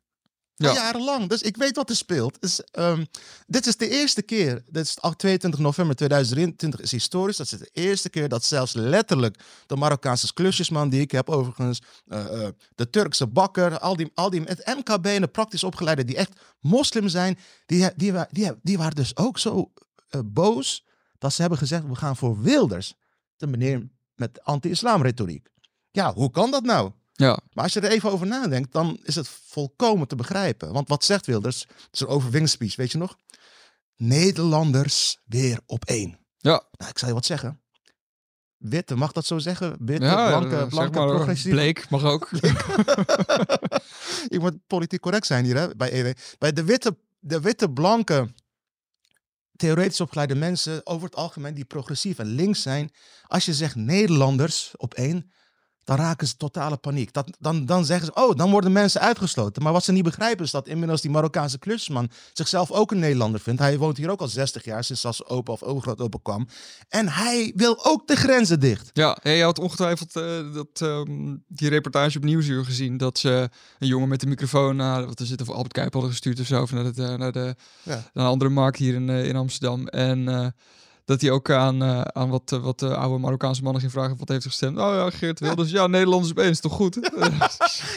Ja. 0.58 0.72
Jarenlang. 0.72 1.28
Dus 1.28 1.42
ik 1.42 1.56
weet 1.56 1.76
wat 1.76 1.90
er 1.90 1.96
speelt. 1.96 2.40
Dus, 2.40 2.60
dit 3.46 3.66
is 3.66 3.76
de 3.76 3.88
eerste 3.88 4.22
keer. 4.22 4.62
Dit 4.66 4.84
is 4.84 5.00
al 5.00 5.16
22 5.16 5.60
november 5.60 5.96
2023 5.96 6.80
is 6.80 6.90
historisch. 6.90 7.36
Dat 7.36 7.52
is 7.52 7.58
de 7.58 7.70
eerste 7.72 8.10
keer 8.10 8.28
dat 8.28 8.44
zelfs 8.44 8.72
letterlijk 8.72 9.38
de 9.66 9.76
Marokkaanse 9.76 10.32
klusjesman 10.32 10.88
die 10.88 11.00
ik 11.00 11.10
heb 11.10 11.28
overigens, 11.30 11.82
eh, 12.06 12.44
eh, 12.44 12.52
de 12.74 12.90
Turkse 12.90 13.26
bakker, 13.26 13.78
al 13.78 13.96
die, 13.96 14.10
al 14.14 14.30
die 14.30 14.42
het 14.42 14.66
MKB 14.76 15.06
en 15.06 15.20
de 15.20 15.28
praktisch 15.28 15.64
opgeleiden 15.64 16.06
die 16.06 16.16
echt 16.16 16.40
moslim 16.60 17.08
zijn, 17.08 17.38
die, 17.66 17.90
die, 17.96 18.12
die, 18.12 18.26
die, 18.30 18.52
die 18.62 18.78
waren 18.78 18.94
dus 18.94 19.16
ook 19.16 19.38
zo 19.38 19.72
eh, 20.08 20.20
boos 20.24 20.84
dat 21.18 21.32
ze 21.32 21.40
hebben 21.40 21.58
gezegd 21.58 21.86
we 21.86 21.94
gaan 21.94 22.16
voor 22.16 22.40
Wilders. 22.40 22.94
De 23.36 23.46
meneer 23.46 23.88
met 24.14 24.44
anti-islam 24.44 25.02
retoriek. 25.02 25.48
Ja, 25.90 26.12
hoe 26.14 26.30
kan 26.30 26.50
dat 26.50 26.62
nou? 26.62 26.92
Ja. 27.18 27.38
Maar 27.52 27.64
als 27.64 27.72
je 27.72 27.80
er 27.80 27.90
even 27.90 28.10
over 28.10 28.26
nadenkt, 28.26 28.72
dan 28.72 28.98
is 29.02 29.14
het 29.14 29.28
volkomen 29.28 30.08
te 30.08 30.16
begrijpen. 30.16 30.72
Want 30.72 30.88
wat 30.88 31.04
zegt 31.04 31.26
Wilders? 31.26 31.60
Het 31.60 31.88
is 31.90 32.00
een 32.00 32.06
overwinningsspeech, 32.06 32.76
weet 32.76 32.92
je 32.92 32.98
nog? 32.98 33.16
Nederlanders 33.96 35.18
weer 35.24 35.60
op 35.66 35.84
één. 35.84 36.18
Ja. 36.36 36.62
Nou, 36.72 36.90
ik 36.90 36.98
zal 36.98 37.08
je 37.08 37.14
wat 37.14 37.24
zeggen. 37.24 37.60
Witte, 38.56 38.96
mag 38.96 39.12
dat 39.12 39.26
zo 39.26 39.38
zeggen? 39.38 39.76
Witte, 39.78 40.04
ja 40.04 40.28
blanke, 40.28 40.54
eh, 40.54 40.60
zeg 40.60 40.68
blanke, 40.68 40.98
maar, 40.98 41.08
progressieve. 41.08 41.56
Bleek 41.56 41.90
mag 41.90 42.04
ook. 42.04 42.30
ik 44.34 44.40
moet 44.40 44.66
politiek 44.66 45.00
correct 45.00 45.26
zijn 45.26 45.44
hier, 45.44 45.56
hè, 45.56 45.76
bij 45.76 45.92
EW. 45.92 46.12
Bij 46.38 46.52
de 46.52 46.64
witte, 46.64 46.96
de 47.18 47.40
witte, 47.40 47.70
blanke, 47.70 48.34
theoretisch 49.56 50.00
opgeleide 50.00 50.34
mensen, 50.34 50.86
over 50.86 51.06
het 51.06 51.16
algemeen, 51.16 51.54
die 51.54 51.64
progressief 51.64 52.18
en 52.18 52.26
links 52.26 52.62
zijn. 52.62 52.90
Als 53.26 53.44
je 53.44 53.54
zegt 53.54 53.74
Nederlanders 53.74 54.72
op 54.76 54.94
één, 54.94 55.30
dan 55.88 55.96
raken 55.96 56.26
ze 56.26 56.36
totale 56.36 56.76
paniek. 56.76 57.12
Dat, 57.12 57.36
dan, 57.38 57.66
dan 57.66 57.84
zeggen 57.84 58.06
ze, 58.06 58.14
oh, 58.14 58.36
dan 58.36 58.50
worden 58.50 58.72
mensen 58.72 59.00
uitgesloten. 59.00 59.62
Maar 59.62 59.72
wat 59.72 59.84
ze 59.84 59.92
niet 59.92 60.04
begrijpen 60.04 60.44
is 60.44 60.50
dat 60.50 60.68
inmiddels 60.68 61.00
die 61.00 61.10
Marokkaanse 61.10 61.58
klusman 61.58 62.10
zichzelf 62.32 62.70
ook 62.70 62.90
een 62.90 62.98
Nederlander 62.98 63.40
vindt. 63.40 63.60
Hij 63.60 63.78
woont 63.78 63.96
hier 63.96 64.10
ook 64.10 64.20
al 64.20 64.28
60 64.28 64.64
jaar, 64.64 64.84
sinds 64.84 65.04
als 65.04 65.24
opa 65.24 65.52
of 65.52 65.62
overgroot 65.62 66.00
opa 66.00 66.18
kwam. 66.22 66.48
En 66.88 67.08
hij 67.08 67.52
wil 67.56 67.84
ook 67.84 68.06
de 68.06 68.16
grenzen 68.16 68.60
dicht. 68.60 68.90
Ja, 68.92 69.18
hey, 69.22 69.36
je 69.36 69.42
had 69.42 69.58
ongetwijfeld 69.58 70.16
eh, 70.16 70.54
dat, 70.54 70.68
ehm, 70.80 71.36
die 71.46 71.68
reportage 71.68 72.16
op 72.18 72.24
Nieuwsuur 72.24 72.64
gezien. 72.64 72.96
Dat 72.96 73.18
ze 73.18 73.48
een 73.78 73.88
jongen 73.88 74.08
met 74.08 74.20
de 74.20 74.26
microfoon 74.26 74.76
naar, 74.76 75.06
wat 75.06 75.20
is 75.20 75.30
het, 75.30 75.40
of 75.40 75.50
Albert 75.50 75.72
Kuip 75.72 75.92
hadden 75.92 76.10
gestuurd 76.10 76.40
of 76.40 76.46
zo. 76.46 76.62
Of 76.62 76.72
naar, 76.72 76.84
het, 76.84 76.98
eh, 76.98 77.14
naar, 77.14 77.32
de, 77.32 77.54
Ja. 77.82 77.94
naar 78.12 78.24
een 78.24 78.30
andere 78.30 78.50
markt 78.50 78.78
hier 78.78 78.94
in, 78.94 79.10
eh, 79.10 79.28
in 79.28 79.36
Amsterdam. 79.36 79.86
En 79.86 80.54
dat 81.08 81.20
hij 81.20 81.30
ook 81.30 81.50
aan, 81.50 81.82
eh, 81.82 82.00
aan 82.00 82.28
wat, 82.28 82.52
eh, 82.52 82.62
wat 82.62 82.82
eh, 82.82 82.92
oude 82.98 83.18
Marokkaanse 83.18 83.62
mannen 83.62 83.80
ging 83.80 83.92
vragen. 83.92 84.16
Wat 84.18 84.28
heeft 84.28 84.42
hij 84.42 84.50
gestemd? 84.50 84.78
Oh 84.78 84.92
ja, 84.94 85.10
Geert 85.10 85.40
Wilders. 85.40 85.70
Ja, 85.70 85.86
Nederlanders 85.86 86.30
op 86.30 86.38
één 86.38 86.50
is 86.50 86.60
toch 86.60 86.72
goed? 86.72 86.94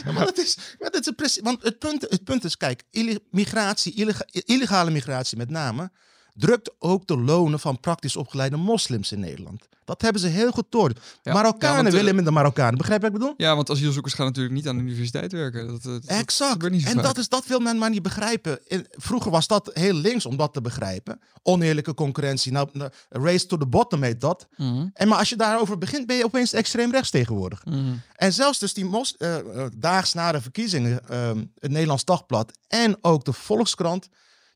Ja, 0.05 0.11
maar 0.11 0.25
dat 0.25 0.37
is, 0.37 0.57
maar 0.79 0.91
dat 0.91 1.05
is 1.07 1.13
precies, 1.15 1.41
want 1.43 1.63
het 1.63 1.79
punt, 1.79 2.01
het 2.09 2.23
punt 2.23 2.43
is, 2.43 2.57
kijk, 2.57 2.83
illi- 2.91 3.19
migratie, 3.31 3.93
illega- 3.93 4.25
illegale 4.31 4.91
migratie 4.91 5.37
met 5.37 5.49
name, 5.49 5.91
drukt 6.33 6.71
ook 6.79 7.07
de 7.07 7.17
lonen 7.17 7.59
van 7.59 7.79
praktisch 7.79 8.15
opgeleide 8.15 8.57
moslims 8.57 9.11
in 9.11 9.19
Nederland. 9.19 9.69
Dat 9.85 10.01
hebben 10.01 10.21
ze 10.21 10.27
heel 10.27 10.51
goed 10.51 10.65
door. 10.69 10.91
Ja, 11.21 11.33
Marokkanen 11.33 11.75
ja, 11.75 11.81
want, 11.81 11.93
willen 11.93 12.09
eh, 12.09 12.15
minder 12.15 12.33
Marokkanen. 12.33 12.77
Begrijp 12.77 13.01
je 13.01 13.07
wat 13.07 13.15
ik 13.15 13.21
bedoel? 13.21 13.37
Ja, 13.37 13.55
want 13.55 13.69
asielzoekers 13.69 14.13
gaan 14.13 14.25
natuurlijk 14.25 14.55
niet 14.55 14.67
aan 14.67 14.77
de 14.77 14.83
universiteit 14.83 15.31
werken. 15.31 15.67
Dat, 15.67 15.83
dat, 15.83 16.01
dat 16.05 16.17
Exact. 16.17 16.69
niet 16.69 16.85
En 16.85 16.93
vaak. 16.93 17.03
dat, 17.03 17.17
is, 17.17 17.29
dat 17.29 17.45
wil 17.47 17.59
men 17.59 17.77
maar 17.77 17.89
niet 17.89 18.01
begrijpen. 18.01 18.59
In- 18.67 18.85
vroeger 18.91 19.31
was 19.31 19.47
dat 19.47 19.69
heel 19.73 19.93
links 19.93 20.25
om 20.25 20.37
dat 20.37 20.53
te 20.53 20.61
begrijpen. 20.61 21.19
Oneerlijke 21.43 21.93
concurrentie. 21.93 22.51
Nou, 22.51 22.69
nou, 22.73 22.91
race 23.09 23.45
to 23.45 23.57
the 23.57 23.65
bottom 23.65 24.03
heet 24.03 24.21
dat. 24.21 24.47
Mhm, 24.57 24.87
En 24.93 25.07
maar 25.07 25.17
als 25.17 25.29
je 25.29 25.35
daarover 25.35 25.77
begint, 25.77 26.05
ben 26.07 26.15
je 26.15 26.25
opeens 26.25 26.53
extreem 26.53 26.91
rechts 26.91 27.09
tegenwoordig. 27.09 27.65
mhm. 27.65 27.93
En 28.15 28.33
zelfs 28.33 28.59
dus 28.59 28.73
die 28.73 28.85
mos, 28.85 29.17
eh, 29.17 29.37
eh, 29.37 29.65
daags 29.77 30.13
na 30.13 30.31
de 30.31 30.41
verkiezingen, 30.41 31.09
ehm, 31.09 31.37
het 31.59 31.71
Nederlands 31.71 32.05
Dagblad 32.05 32.51
en 32.67 32.97
ook 33.01 33.25
de 33.25 33.33
Volkskrant, 33.33 34.07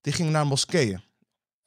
die 0.01 0.13
gingen 0.13 0.31
naar 0.31 0.47
moskeeën. 0.47 1.01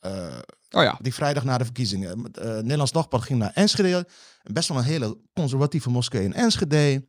Eh, 0.01 0.39
Oh 0.71 0.83
ja. 0.83 0.99
die 1.03 1.15
vrijdag 1.15 1.45
na 1.45 1.59
de 1.59 1.65
verkiezingen. 1.65 2.31
Eh, 2.33 2.45
Nederlands 2.51 2.93
Dagblad 2.93 3.23
ging 3.23 3.39
naar 3.39 3.51
Enschede. 3.55 4.07
Best 4.43 4.69
wel 4.69 4.79
een 4.79 4.85
hele 4.85 5.19
conservatieve 5.35 5.91
moskee 5.91 6.23
in 6.25 6.35
Enschede. 6.35 7.07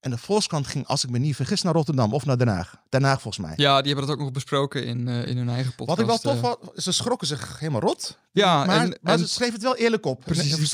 En 0.00 0.10
de 0.10 0.18
Volkskrant 0.18 0.66
ging, 0.66 0.86
als 0.86 1.04
ik 1.04 1.10
me 1.10 1.18
niet 1.18 1.36
vergis, 1.36 1.62
naar 1.62 1.74
Rotterdam 1.74 2.12
of 2.12 2.24
naar 2.24 2.38
Den 2.38 2.48
Haag. 2.48 2.74
Den 2.88 3.02
Haag 3.02 3.20
volgens 3.20 3.46
mij. 3.46 3.52
ja, 3.56 3.78
die 3.78 3.86
hebben 3.86 4.06
dat 4.06 4.16
ook 4.16 4.22
nog 4.22 4.32
besproken 4.32 4.86
in, 4.86 5.08
eh, 5.08 5.26
in 5.26 5.36
hun 5.36 5.48
eigen 5.48 5.74
podcast. 5.74 5.88
Wat 5.88 5.98
ik 5.98 6.22
wel 6.22 6.34
tof 6.34 6.42
eh. 6.42 6.58
vond, 6.60 6.82
ze 6.82 6.92
schrokken 6.92 7.26
zich 7.26 7.58
helemaal 7.58 7.80
rot. 7.80 8.18
Ja, 8.32 8.64
maar 8.64 8.80
en, 8.80 8.98
maar 9.00 9.12
en 9.12 9.18
ze 9.18 9.28
schreef 9.28 9.52
het 9.52 9.62
wel 9.62 9.76
eerlijk 9.76 10.06
op. 10.06 10.24
precies, 10.24 10.70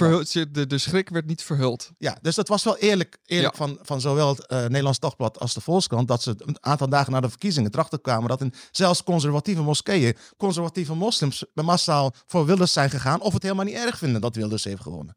de, 0.50 0.66
de 0.66 0.78
schrik 0.78 1.08
werd 1.08 1.26
niet 1.26 1.42
verhuld. 1.42 1.90
Ja, 1.98 2.18
dus 2.22 2.34
dat 2.34 2.48
was 2.48 2.64
wel 2.64 2.76
eerlijk, 2.76 3.18
eerlijk 3.26 3.56
van, 3.56 3.78
van 3.82 4.00
zowel 4.00 4.28
het 4.28 4.46
eh, 4.46 4.58
Nederlands 4.58 4.98
Dagblad 4.98 5.40
als 5.40 5.54
de 5.54 5.60
Volkskrant. 5.60 6.08
Dat 6.08 6.22
ze 6.22 6.34
een 6.38 6.56
aantal 6.60 6.88
dagen 6.88 7.12
na 7.12 7.20
de 7.20 7.28
verkiezingen 7.28 7.70
erachter 7.72 8.00
kwamen 8.00 8.28
dat 8.28 8.40
in 8.40 8.54
zelfs 8.70 9.02
conservatieve 9.02 9.62
moskeeën, 9.62 10.16
conservatieve 10.36 10.94
moslims 10.94 11.44
massaal 11.54 12.14
voor 12.26 12.46
Wilders 12.46 12.72
zijn 12.72 12.90
gegaan. 12.90 13.20
Of 13.20 13.32
het 13.32 13.42
helemaal 13.42 13.64
niet 13.64 13.74
erg 13.74 13.98
vinden 13.98 14.20
dat 14.20 14.36
Wilders 14.36 14.64
heeft 14.64 14.82
gewonnen. 14.82 15.16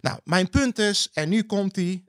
Nou, 0.00 0.18
mijn 0.24 0.50
punt 0.50 0.78
is, 0.78 1.08
en 1.12 1.28
nu 1.28 1.42
komt 1.42 1.76
hij. 1.76 2.04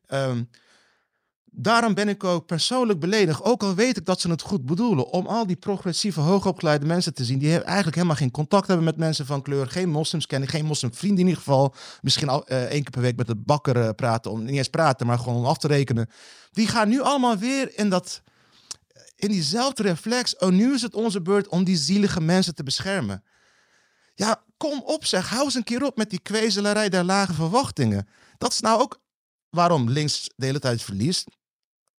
Daarom 1.60 1.94
ben 1.94 2.08
ik 2.08 2.24
ook 2.24 2.46
persoonlijk 2.46 3.00
beledigd. 3.00 3.44
Ook 3.44 3.64
al 3.64 3.76
weet 3.76 3.98
ik 3.98 4.06
dat 4.06 4.22
ze 4.22 4.30
het 4.30 4.42
goed 4.42 4.66
bedoelen. 4.66 5.10
Om 5.10 5.28
al 5.28 5.48
die 5.48 5.56
progressieve, 5.56 6.20
hoogopgeleide 6.20 6.86
mensen 6.86 7.14
te 7.14 7.26
zien. 7.26 7.40
Die 7.40 7.62
eigenlijk 7.62 7.96
helemaal 7.96 8.16
geen 8.16 8.32
contact 8.32 8.68
hebben 8.68 8.86
met 8.86 8.98
mensen 8.98 9.26
van 9.26 9.42
kleur. 9.42 9.68
Geen 9.68 9.90
moslims 9.90 10.26
kennen, 10.26 10.50
geen 10.50 10.66
moslimvrienden 10.66 11.20
in 11.20 11.28
ieder 11.28 11.44
geval. 11.44 11.74
Misschien 12.02 12.30
al, 12.30 12.48
eh, 12.48 12.64
één 12.64 12.82
keer 12.82 12.92
per 12.92 13.02
week 13.02 13.16
met 13.16 13.28
de 13.28 13.36
bakker 13.36 13.82
eh, 13.82 13.90
praten. 13.90 14.32
Om 14.32 14.44
niet 14.44 14.56
eens 14.56 14.68
praten, 14.68 15.08
maar 15.08 15.20
gewoon 15.20 15.36
om 15.36 15.46
af 15.46 15.58
te 15.58 15.68
rekenen. 15.68 16.10
Die 16.52 16.68
gaan 16.68 16.90
nu 16.90 17.02
allemaal 17.02 17.38
weer 17.38 17.78
in 17.78 17.90
dat. 17.90 18.22
In 19.16 19.30
diezelfde 19.30 19.84
reflex. 19.84 20.38
Oh, 20.38 20.50
nu 20.50 20.74
is 20.74 20.82
het 20.82 20.96
onze 20.96 21.22
beurt 21.22 21.48
om 21.48 21.64
die 21.64 21.78
zielige 21.78 22.22
mensen 22.22 22.56
te 22.56 22.64
beschermen. 22.64 23.24
Ja, 24.16 24.44
kom 24.58 24.82
op 24.86 25.06
zeg. 25.06 25.30
Hou 25.30 25.44
eens 25.44 25.56
een 25.56 25.64
keer 25.64 25.84
op 25.84 25.98
met 25.98 26.10
die 26.10 26.20
kwezelarij 26.20 26.90
der 26.90 27.04
lage 27.04 27.34
verwachtingen. 27.34 28.08
Dat 28.38 28.52
is 28.52 28.60
nou 28.60 28.82
ook 28.82 29.00
waarom 29.50 29.90
links 29.90 30.30
de 30.36 30.46
hele 30.46 30.60
tijd 30.60 30.82
verliest. 30.82 31.37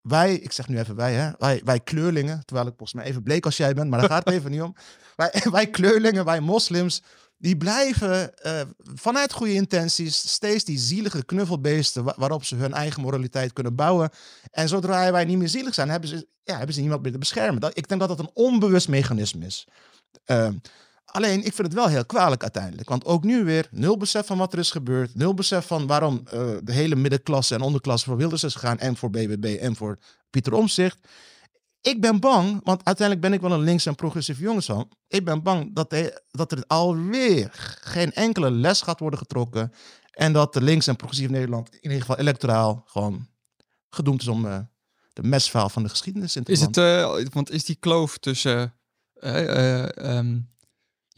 Wij, 0.03 0.35
ik 0.35 0.53
zeg 0.53 0.69
nu 0.69 0.79
even 0.79 0.97
wij, 0.97 1.15
hè, 1.15 1.31
wij, 1.39 1.61
wij 1.65 1.81
kleurlingen, 1.81 2.43
terwijl 2.45 2.67
ik 2.69 2.75
volgens 2.77 3.01
mij 3.01 3.09
even 3.09 3.23
bleek 3.23 3.45
als 3.45 3.57
jij 3.57 3.75
bent, 3.75 3.91
maar 3.91 4.01
daar 4.01 4.09
gaat 4.09 4.25
het 4.25 4.35
even 4.35 4.51
niet 4.51 4.63
om. 4.63 4.75
Wij, 5.17 5.33
wij 5.51 5.67
kleurlingen, 5.71 6.25
wij 6.25 6.41
moslims, 6.41 7.03
die 7.39 7.57
blijven 7.57 8.37
eh, 8.39 8.61
vanuit 8.95 9.33
goede 9.33 9.53
intenties 9.53 10.17
steeds 10.31 10.65
die 10.65 10.79
zielige 10.79 11.25
knuffelbeesten 11.25 12.05
wa- 12.05 12.15
waarop 12.17 12.45
ze 12.45 12.55
hun 12.57 12.73
eigen 12.73 13.03
moraliteit 13.03 13.53
kunnen 13.53 13.75
bouwen. 13.75 14.11
En 14.51 14.69
zodra 14.69 15.13
wij 15.13 15.25
niet 15.25 15.39
meer 15.39 15.49
zielig 15.49 15.75
zijn, 15.75 15.89
hebben 15.89 16.09
ze, 16.09 16.27
ja, 16.45 16.57
hebben 16.57 16.75
ze 16.75 16.81
niemand 16.81 17.03
meer 17.03 17.13
te 17.13 17.19
beschermen. 17.19 17.61
Dat, 17.61 17.77
ik 17.79 17.89
denk 17.89 18.01
dat 18.01 18.09
dat 18.09 18.19
een 18.19 18.31
onbewust 18.35 18.89
mechanisme 18.89 19.47
is. 19.47 19.67
Ehm, 20.25 20.55
Alleen, 21.09 21.39
ik 21.39 21.55
vind 21.55 21.67
het 21.67 21.75
wel 21.75 21.87
heel 21.87 22.07
kwalijk 22.07 22.43
uiteindelijk. 22.43 22.89
Want 22.89 23.05
ook 23.05 23.25
nu 23.25 23.45
weer 23.45 23.69
nul 23.71 23.97
besef 23.97 24.27
van 24.27 24.39
wat 24.39 24.53
er 24.53 24.59
is 24.59 24.71
gebeurd. 24.71 25.15
Nul 25.15 25.35
besef 25.35 25.67
van 25.67 25.87
waarom 25.87 26.23
eh, 26.25 26.41
de 26.63 26.73
hele 26.73 26.97
middenklasse 26.97 27.55
en 27.55 27.61
onderklasse 27.61 28.07
voor 28.07 28.17
Wilders 28.17 28.45
is 28.45 28.55
gegaan. 28.55 28.79
En 28.79 28.97
voor 28.97 29.11
BBB 29.11 29.57
en 29.61 29.77
voor 29.77 29.99
Pieter 30.31 30.53
Omzicht. 30.53 30.99
Ik 31.81 32.01
ben 32.01 32.21
bang, 32.21 32.61
want 32.65 32.85
uiteindelijk 32.85 33.27
ben 33.27 33.37
ik 33.37 33.41
wel 33.41 33.53
een 33.53 33.65
links- 33.65 33.87
en 33.87 33.95
progressief 33.95 34.39
jongensman. 34.39 34.93
Ik 35.09 35.25
ben 35.25 35.43
bang 35.43 35.75
dat, 35.75 35.91
de, 35.91 36.23
dat 36.31 36.53
er 36.53 36.65
alweer 36.67 37.51
geen 37.81 38.13
enkele 38.13 38.51
les 38.51 38.83
gaat 38.83 39.01
worden 39.01 39.19
getrokken. 39.19 39.73
En 40.11 40.33
dat 40.33 40.53
de 40.53 40.61
links- 40.61 40.87
en 40.87 40.97
progressief 40.97 41.29
Nederland, 41.29 41.69
in 41.75 41.79
ieder 41.83 42.01
geval 42.01 42.19
electoraal, 42.19 42.83
gewoon 42.87 43.29
gedoemd 43.91 44.21
is 44.21 44.29
om 44.29 44.47
eh, 44.47 44.59
de 45.13 45.23
mesvaal 45.23 45.69
van 45.69 45.83
de 45.83 45.89
geschiedenis 45.89 46.37
in 46.37 46.45
te 46.45 46.53
Is 46.53 46.61
het, 46.61 46.77
eh, 46.77 47.21
want 47.33 47.51
is 47.51 47.65
die 47.65 47.77
kloof 47.77 48.19
tussen 48.19 48.75
eh, 49.15 49.83
eh, 49.83 49.97
ehm, 49.97 50.39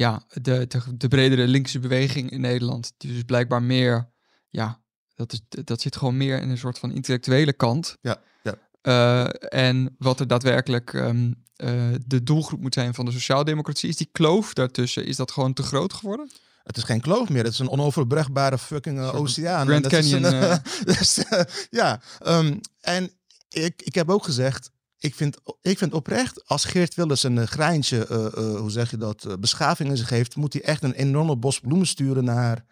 ja, 0.00 0.22
de, 0.42 0.66
de, 0.66 0.96
de 0.96 1.08
bredere 1.08 1.46
linkse 1.46 1.78
beweging 1.78 2.30
in 2.30 2.40
Nederland, 2.40 2.92
die 2.96 3.12
dus 3.12 3.22
blijkbaar 3.22 3.62
meer, 3.62 4.10
ja, 4.48 4.80
dat, 5.14 5.32
is, 5.32 5.40
dat 5.48 5.80
zit 5.80 5.96
gewoon 5.96 6.16
meer 6.16 6.40
in 6.40 6.50
een 6.50 6.58
soort 6.58 6.78
van 6.78 6.92
intellectuele 6.92 7.52
kant. 7.52 7.96
Ja, 8.00 8.20
ja. 8.42 8.54
Eh, 8.82 9.62
en 9.66 9.96
wat 9.98 10.20
er 10.20 10.26
daadwerkelijk 10.26 10.94
ehm, 10.94 11.32
eh, 11.56 11.70
de 12.06 12.22
doelgroep 12.22 12.60
moet 12.60 12.74
zijn 12.74 12.94
van 12.94 13.04
de 13.04 13.12
sociaaldemocratie, 13.12 13.88
is 13.88 13.96
die 13.96 14.08
kloof 14.12 14.54
daartussen, 14.54 15.06
is 15.06 15.16
dat 15.16 15.30
gewoon 15.30 15.52
te 15.52 15.62
groot 15.62 15.92
geworden? 15.92 16.30
Het 16.62 16.76
is 16.76 16.82
geen 16.82 17.00
kloof 17.00 17.28
meer. 17.28 17.44
Het 17.44 17.52
is 17.52 17.58
een 17.58 17.70
onoverbregbare 17.70 18.58
fucking 18.58 19.00
oceaan. 19.00 19.66
Grand 19.66 19.84
En 19.84 19.90
dat 19.90 19.92
is 19.92 20.10
Canyon, 20.10 20.32
een, 20.34 20.60
dus, 20.84 21.24
eh, 21.24 21.42
ja, 21.70 22.00
ehm, 22.18 22.58
en 22.80 23.10
ik, 23.48 23.82
ik 23.82 23.94
heb 23.94 24.10
ook 24.10 24.24
gezegd, 24.24 24.70
ik 25.00 25.14
vind, 25.14 25.36
ik 25.62 25.78
vind 25.78 25.94
oprecht, 25.94 26.48
als 26.48 26.64
Geert 26.64 26.94
Wilders 26.94 27.22
een 27.22 27.38
eh, 27.38 27.46
greintje, 27.46 28.06
eh, 28.06 28.26
eh, 28.26 28.58
hoe 28.58 28.70
zeg 28.70 28.90
je 28.90 28.96
dat, 28.96 29.40
beschaving 29.40 29.88
in 29.88 29.96
zich 29.96 30.08
heeft, 30.08 30.36
moet 30.36 30.52
hij 30.52 30.62
echt 30.62 30.82
een 30.82 30.92
enorme 30.92 31.36
bos 31.36 31.60
bloemen 31.60 31.86
sturen 31.86 32.24
naar 32.24 32.64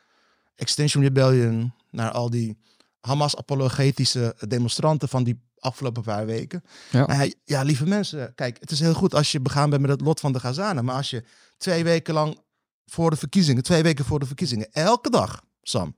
Extinction 0.55 1.03
Rebellion, 1.03 1.73
naar 1.91 2.11
al 2.11 2.31
die 2.31 2.59
Hamas-apologetische 3.01 4.37
demonstranten 4.49 5.09
van 5.09 5.25
die 5.25 5.41
afgelopen 5.59 6.03
paar 6.03 6.27
weken. 6.27 6.63
Ja, 6.91 7.27
ja, 7.45 7.63
lieve 7.63 7.87
mensen, 7.87 8.35
kijk, 8.35 8.57
het 8.61 8.71
is 8.71 8.81
heel 8.81 8.95
goed 8.95 9.15
als 9.15 9.33
je 9.33 9.41
begaan 9.41 9.71
bent 9.71 9.83
met 9.83 9.91
het 9.91 10.01
lot 10.01 10.21
van 10.21 10.33
de 10.33 10.41
Gazanen, 10.41 10.85
maar 10.85 10.97
als 10.97 11.11
je 11.11 11.25
twee 11.57 11.85
weken 11.85 12.15
lang 12.15 12.41
voor 12.87 13.11
de 13.11 13.17
verkiezingen, 13.17 13.63
twee 13.63 13.83
weken 13.83 14.05
voor 14.05 14.19
de 14.19 14.27
verkiezingen, 14.27 14.69
elke 14.73 15.11
dag, 15.11 15.43
Sam, 15.63 15.95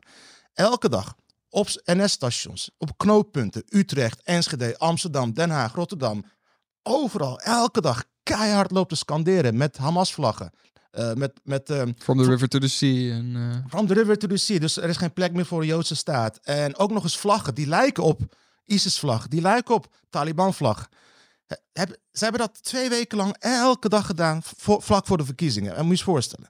elke 0.52 0.88
dag 0.88 1.16
op 1.50 1.66
NS-stations, 1.85 2.71
op 2.78 2.99
knooppunten, 2.99 3.62
Utrecht, 3.69 4.21
Enschede, 4.23 4.78
Amsterdam, 4.78 5.33
Den 5.35 5.50
Haag, 5.50 5.75
Rotterdam, 5.75 6.25
overal, 6.83 7.38
elke 7.40 7.80
dag 7.80 8.04
keihard 8.23 8.71
loopt 8.71 8.88
te 8.88 8.97
scanderen 8.97 9.57
met 9.57 9.76
Hamas-vlaggen. 9.76 10.50
eh, 10.90 11.12
met, 11.12 11.40
met 11.45 11.71
ehm, 11.71 11.92
From 11.99 12.19
the 12.19 12.25
river 12.25 12.49
to 12.49 12.59
the 12.59 12.69
sea. 12.69 13.12
En, 13.16 13.37
eh, 13.37 13.71
From 13.71 13.87
the 13.87 13.95
river 13.95 14.19
to 14.19 14.26
the 14.28 14.37
sea. 14.37 14.59
Dus 14.59 14.76
er 14.76 14.88
is 14.88 14.97
geen 14.97 15.12
plek 15.12 15.33
meer 15.33 15.47
voor 15.47 15.61
de 15.61 15.66
Joodse 15.66 15.95
staat. 15.97 16.38
En 16.42 16.76
ook 16.76 16.90
nog 16.90 17.02
eens 17.02 17.16
vlaggen 17.19 17.54
die 17.54 17.66
lijken 17.66 18.02
op 18.02 18.21
ISIS-vlag. 18.64 19.28
Die 19.28 19.40
lijken 19.40 19.75
op 19.75 19.95
Taliban-vlag. 20.09 20.88
He- 21.47 21.57
heb- 21.73 21.97
Ze 22.12 22.23
hebben 22.23 22.40
dat 22.40 22.62
twee 22.62 22.88
weken 22.88 23.16
lang 23.19 23.37
elke 23.38 23.88
dag 23.88 24.07
gedaan, 24.07 24.42
voor, 24.42 24.83
vlak 24.83 25.07
voor 25.07 25.16
de 25.16 25.25
verkiezingen. 25.25 25.71
En 25.71 25.76
moet 25.76 25.85
je 25.85 25.90
eens 25.90 26.02
voorstellen. 26.02 26.49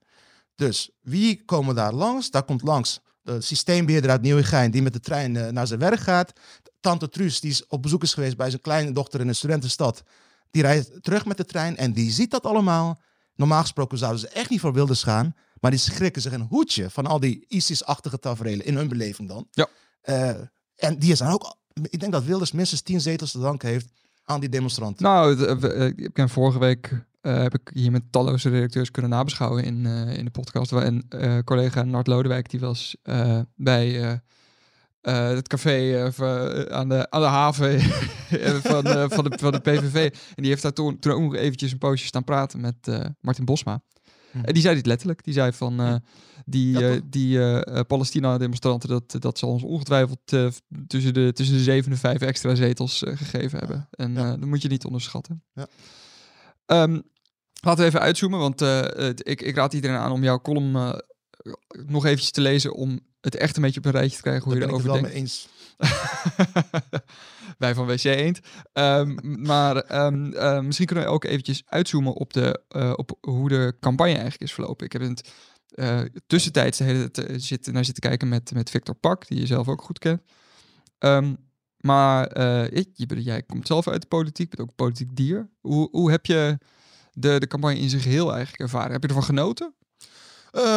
Dus 0.55 0.91
wie 1.01 1.45
komen 1.45 1.75
daar 1.75 1.93
langs? 1.93 2.31
Daar 2.31 2.45
komt 2.45 2.63
langs 2.63 3.01
de 3.23 3.41
systeembeheerder 3.41 4.11
uit 4.11 4.23
Nieuwegein... 4.23 4.71
die 4.71 4.83
met 4.83 4.93
de 4.93 5.01
trein 5.01 5.37
eh, 5.37 5.49
naar 5.49 5.67
zijn 5.67 5.81
werk 5.81 6.01
gaat. 6.01 6.33
Tante 6.81 7.09
Truus, 7.09 7.41
die 7.41 7.51
is 7.51 7.67
op 7.67 7.83
bezoek 7.83 8.03
is 8.03 8.15
geweest 8.15 8.37
bij 8.37 8.51
zijn 8.51 8.63
kleine 8.63 8.93
dochter 8.93 9.21
in 9.21 9.29
een 9.29 9.35
studentenstad... 9.35 10.03
die 10.51 10.63
rijdt 10.63 11.03
terug 11.03 11.25
met 11.25 11.37
de 11.37 11.45
trein 11.45 11.77
en 11.77 11.93
die 11.93 12.11
ziet 12.11 12.31
dat 12.31 12.45
allemaal... 12.45 13.01
Normaal 13.35 13.61
gesproken 13.61 13.99
zouden 13.99 14.21
ze 14.21 14.29
echt 14.29 14.51
niet 14.51 14.61
voor 14.61 14.73
Wilders 14.73 15.03
gaan. 15.03 15.35
Maar 15.61 15.71
die 15.71 15.81
schrikken 15.81 16.23
zich 16.23 16.33
een 16.33 16.47
hoedje 16.49 16.91
van 16.91 17.07
al 17.07 17.21
die 17.21 17.45
ISIS-achtige 17.49 18.19
tafereelen 18.19 18.67
in 18.67 18.77
hun 18.77 18.89
beleving 18.89 19.29
dan. 19.29 19.47
Ja. 19.51 19.69
Eh, 20.01 20.29
en 20.77 20.99
die 20.99 21.13
is 21.13 21.19
dan 21.19 21.33
ook... 21.33 21.57
Ik 21.83 22.01
denk 22.01 22.13
dat 22.13 22.25
Wilders 22.25 22.53
minstens 22.53 22.81
tien 22.81 23.01
zetels 23.01 23.31
te 23.31 23.41
danken 23.41 23.69
heeft 23.69 23.89
aan 24.25 24.41
die 24.41 24.49
demonstranten. 24.49 25.05
Nou, 25.05 25.45
eh, 25.45 25.87
ik 25.87 26.13
ben 26.13 26.29
vorige 26.29 26.59
week 26.59 27.05
eh, 27.21 27.43
heb 27.43 27.55
ik 27.55 27.71
hier 27.75 27.91
met 27.91 28.03
talloze 28.11 28.49
redacteurs 28.49 28.91
kunnen 28.91 29.11
nabeschouwen 29.11 29.65
in, 29.65 29.87
eh, 29.87 30.17
in 30.17 30.25
de 30.25 30.31
podcast. 30.31 30.73
En 30.73 31.05
eh, 31.09 31.39
collega 31.45 31.83
Nart 31.83 32.07
Lodewijk 32.07 32.51
die 32.51 32.61
was 32.61 32.97
bij 33.57 34.21
het 35.01 35.49
café 35.49 36.05
aan, 36.71 36.89
de, 36.89 37.11
aan 37.11 37.21
de 37.21 37.27
haven 37.27 37.81
van, 38.63 38.85
van, 39.11 39.25
de, 39.25 39.37
van 39.39 39.53
de 39.53 39.61
PVV. 39.61 40.05
En 40.05 40.43
die 40.43 40.51
heeft 40.51 40.63
daar 40.63 40.73
toen, 40.73 40.99
toen 40.99 41.13
ook 41.13 41.21
nog 41.21 41.35
eventjes 41.35 41.73
een 41.73 41.79
poosje 41.79 42.07
staan 42.07 42.25
praten 42.25 42.61
met 42.61 43.01
Martin 43.21 43.45
Bosma. 43.45 43.83
Hm. 44.31 44.45
En 44.45 44.53
die 44.53 44.63
zei 44.63 44.75
dit 44.75 44.87
letterlijk. 44.87 45.25
Die 45.25 45.35
zei 45.35 45.53
van 45.53 46.03
die, 46.45 46.79
Ja, 46.79 47.01
die 47.05 47.85
Palestina-demonstranten, 47.85 48.89
dat, 48.89 49.17
dat 49.19 49.39
zal 49.39 49.51
ons 49.51 49.63
ongetwijfeld 49.63 50.19
tussen, 50.87 51.15
de, 51.15 51.33
tussen 51.33 51.57
de 51.57 51.63
zeven 51.63 51.93
en 51.93 51.99
vijf 51.99 52.21
extra 52.21 52.55
zetels 52.55 53.03
gegeven 53.07 53.59
hebben. 53.59 53.89
En 53.91 54.15
Ja. 54.15 54.37
dat 54.37 54.49
moet 54.49 54.63
je 54.63 54.69
niet 54.69 54.85
onderschatten. 54.85 55.43
Ja. 55.55 55.67
Ehm, 56.71 57.01
laten 57.61 57.81
we 57.81 57.85
even 57.89 58.01
uitzoomen, 58.01 58.39
want 58.39 58.63
eh, 58.63 58.81
het- 58.81 59.29
ik, 59.29 59.43
ik 59.43 59.55
raad 59.55 59.73
iedereen 59.73 59.97
aan 59.97 60.13
om 60.13 60.23
jouw 60.23 60.41
column 60.41 60.77
eh, 60.77 60.95
nog 61.87 62.05
eventjes 62.05 62.31
te 62.31 62.41
lezen 62.41 62.75
om 62.75 63.01
het 63.21 63.37
echt 63.37 63.57
een 63.57 63.63
beetje 63.63 63.79
op 63.81 63.87
een 63.87 63.93
rijtje 63.93 64.17
te 64.17 64.23
krijgen 64.23 64.45
hoe 64.45 64.53
Daar 64.53 64.63
je 64.69 64.69
ik 64.69 64.85
erover 64.85 64.93
het 64.93 65.03
wel 65.03 65.11
denkt. 65.13 65.17
mee 65.17 65.23
eens. 65.23 65.49
Wij 67.59 67.75
van 67.75 67.87
WC 67.87 68.05
Eend. 68.05 68.41
Ehm, 68.73 69.17
maar 69.43 69.77
ehm, 69.77 70.33
eh, 70.33 70.61
misschien 70.61 70.87
kunnen 70.87 71.05
we 71.05 71.11
ook 71.11 71.25
eventjes 71.25 71.63
uitzoomen 71.67 72.13
op, 72.13 72.33
de, 72.33 72.61
op 72.97 73.17
hoe 73.21 73.49
de 73.49 73.75
campagne 73.81 74.13
eigenlijk 74.13 74.43
is 74.43 74.53
verlopen. 74.53 74.87
Ik 74.87 74.93
heb 74.93 75.03
in 75.03 75.09
het 75.11 75.31
uh, 75.75 76.01
tussentijds 76.27 76.79
de 76.79 76.85
hele 76.85 77.11
tijd 77.11 77.43
zitten, 77.43 77.73
naar 77.73 77.85
zitten 77.85 78.03
kijken 78.09 78.29
met, 78.29 78.53
met 78.55 78.71
Victor 78.71 78.95
Pak, 78.95 79.29
die 79.29 79.39
je 79.41 79.47
zelf 79.47 79.69
ook 79.69 79.83
goed 79.83 79.99
kent. 79.99 80.21
Ehm, 80.99 81.35
maar 81.81 82.37
ik, 82.73 82.89
jij 82.95 83.43
komt 83.43 83.67
zelf 83.67 83.89
uit 83.89 84.01
de 84.01 84.09
politiek, 84.09 84.49
bent 84.49 84.63
ook 84.63 84.69
een 84.69 84.75
politiek 84.75 85.17
dier. 85.17 85.49
Hoe, 85.61 85.89
hoe 85.91 86.11
heb 86.11 86.27
je 86.27 86.59
de, 87.13 87.39
de 87.41 87.47
campagne 87.47 87.79
in 87.79 87.89
zijn 87.89 88.03
geheel 88.03 88.33
eigenlijk 88.33 88.63
ervaren? 88.63 88.93
Heb 88.93 89.03
je 89.03 89.09
ervan 89.09 89.25
genoten? 89.25 89.75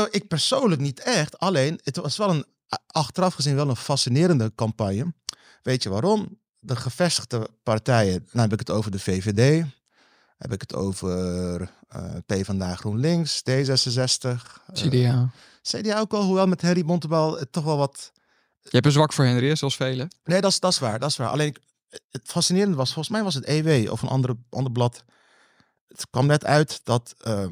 ik 0.10 0.28
persoonlijk 0.28 0.82
niet 0.82 1.00
echt. 1.00 1.40
Alleen, 1.40 1.80
het 1.84 1.98
was 1.98 2.18
wel 2.18 2.30
een, 2.30 2.46
achteraf 2.88 3.34
gezien 3.34 3.56
wel 3.56 3.70
een 3.70 3.76
fascinerende 3.76 4.52
campagne. 4.56 5.14
Weet 5.62 5.84
je 5.84 5.90
waarom? 5.90 6.38
De 6.60 6.76
gevestigde 6.76 7.48
partijen, 7.64 8.28
dan 8.32 8.42
heb 8.42 8.54
ik 8.54 8.60
het 8.60 8.70
over 8.70 8.92
de 8.92 9.00
VVD, 9.00 9.66
heb 10.38 10.54
ik 10.54 10.62
het 10.62 10.76
over 10.76 11.62
uh, 11.96 12.16
PvdA 12.26 12.76
GroenLinks, 12.76 13.42
D66. 13.50 14.42
CDA. 14.74 15.32
CDA 15.62 16.00
ook 16.00 16.12
wel, 16.12 16.24
hoewel 16.24 16.48
met 16.48 16.62
Harry 16.62 16.86
Bontebal 16.86 17.40
het 17.40 17.52
toch 17.52 17.64
wel 17.64 17.78
wat... 17.78 18.12
Je 18.64 18.70
hebt 18.70 18.86
een 18.86 18.92
zwak 18.92 19.14
voor 19.14 19.26
Henry, 19.26 19.56
zoals 19.56 19.76
velen. 19.76 20.08
Nee, 20.24 20.42
dat 20.42 20.52
is, 20.52 20.60
dat 20.60 20.72
is 20.72 20.80
waar, 20.80 21.00
dat 21.00 21.10
is 21.10 21.18
waar. 21.18 21.30
Alleen, 21.30 21.56
het 21.90 22.22
fascinerende 22.24 22.76
was, 22.76 22.94
volgens 22.94 23.16
mij 23.16 23.24
was 23.24 23.34
het 23.34 23.46
EW 23.46 23.92
of 23.92 24.02
een 24.02 24.10
andere, 24.10 24.38
ander 24.50 24.72
blad. 24.72 25.04
Het 25.88 26.10
kwam 26.10 26.26
net 26.26 26.46
uit 26.46 26.80
dat 26.84 27.16
uh, 27.28 27.46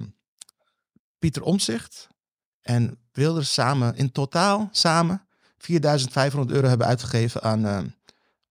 Pieter 1.19 1.43
Omzicht 1.43 2.07
en 2.61 2.97
Wilders 3.11 3.53
samen, 3.53 3.95
in 3.95 4.11
totaal 4.11 4.69
samen, 4.71 5.25
4500 5.57 6.51
euro 6.55 6.67
hebben 6.67 6.87
uitgegeven 6.87 7.41
aan, 7.41 7.65
uh, 7.65 7.79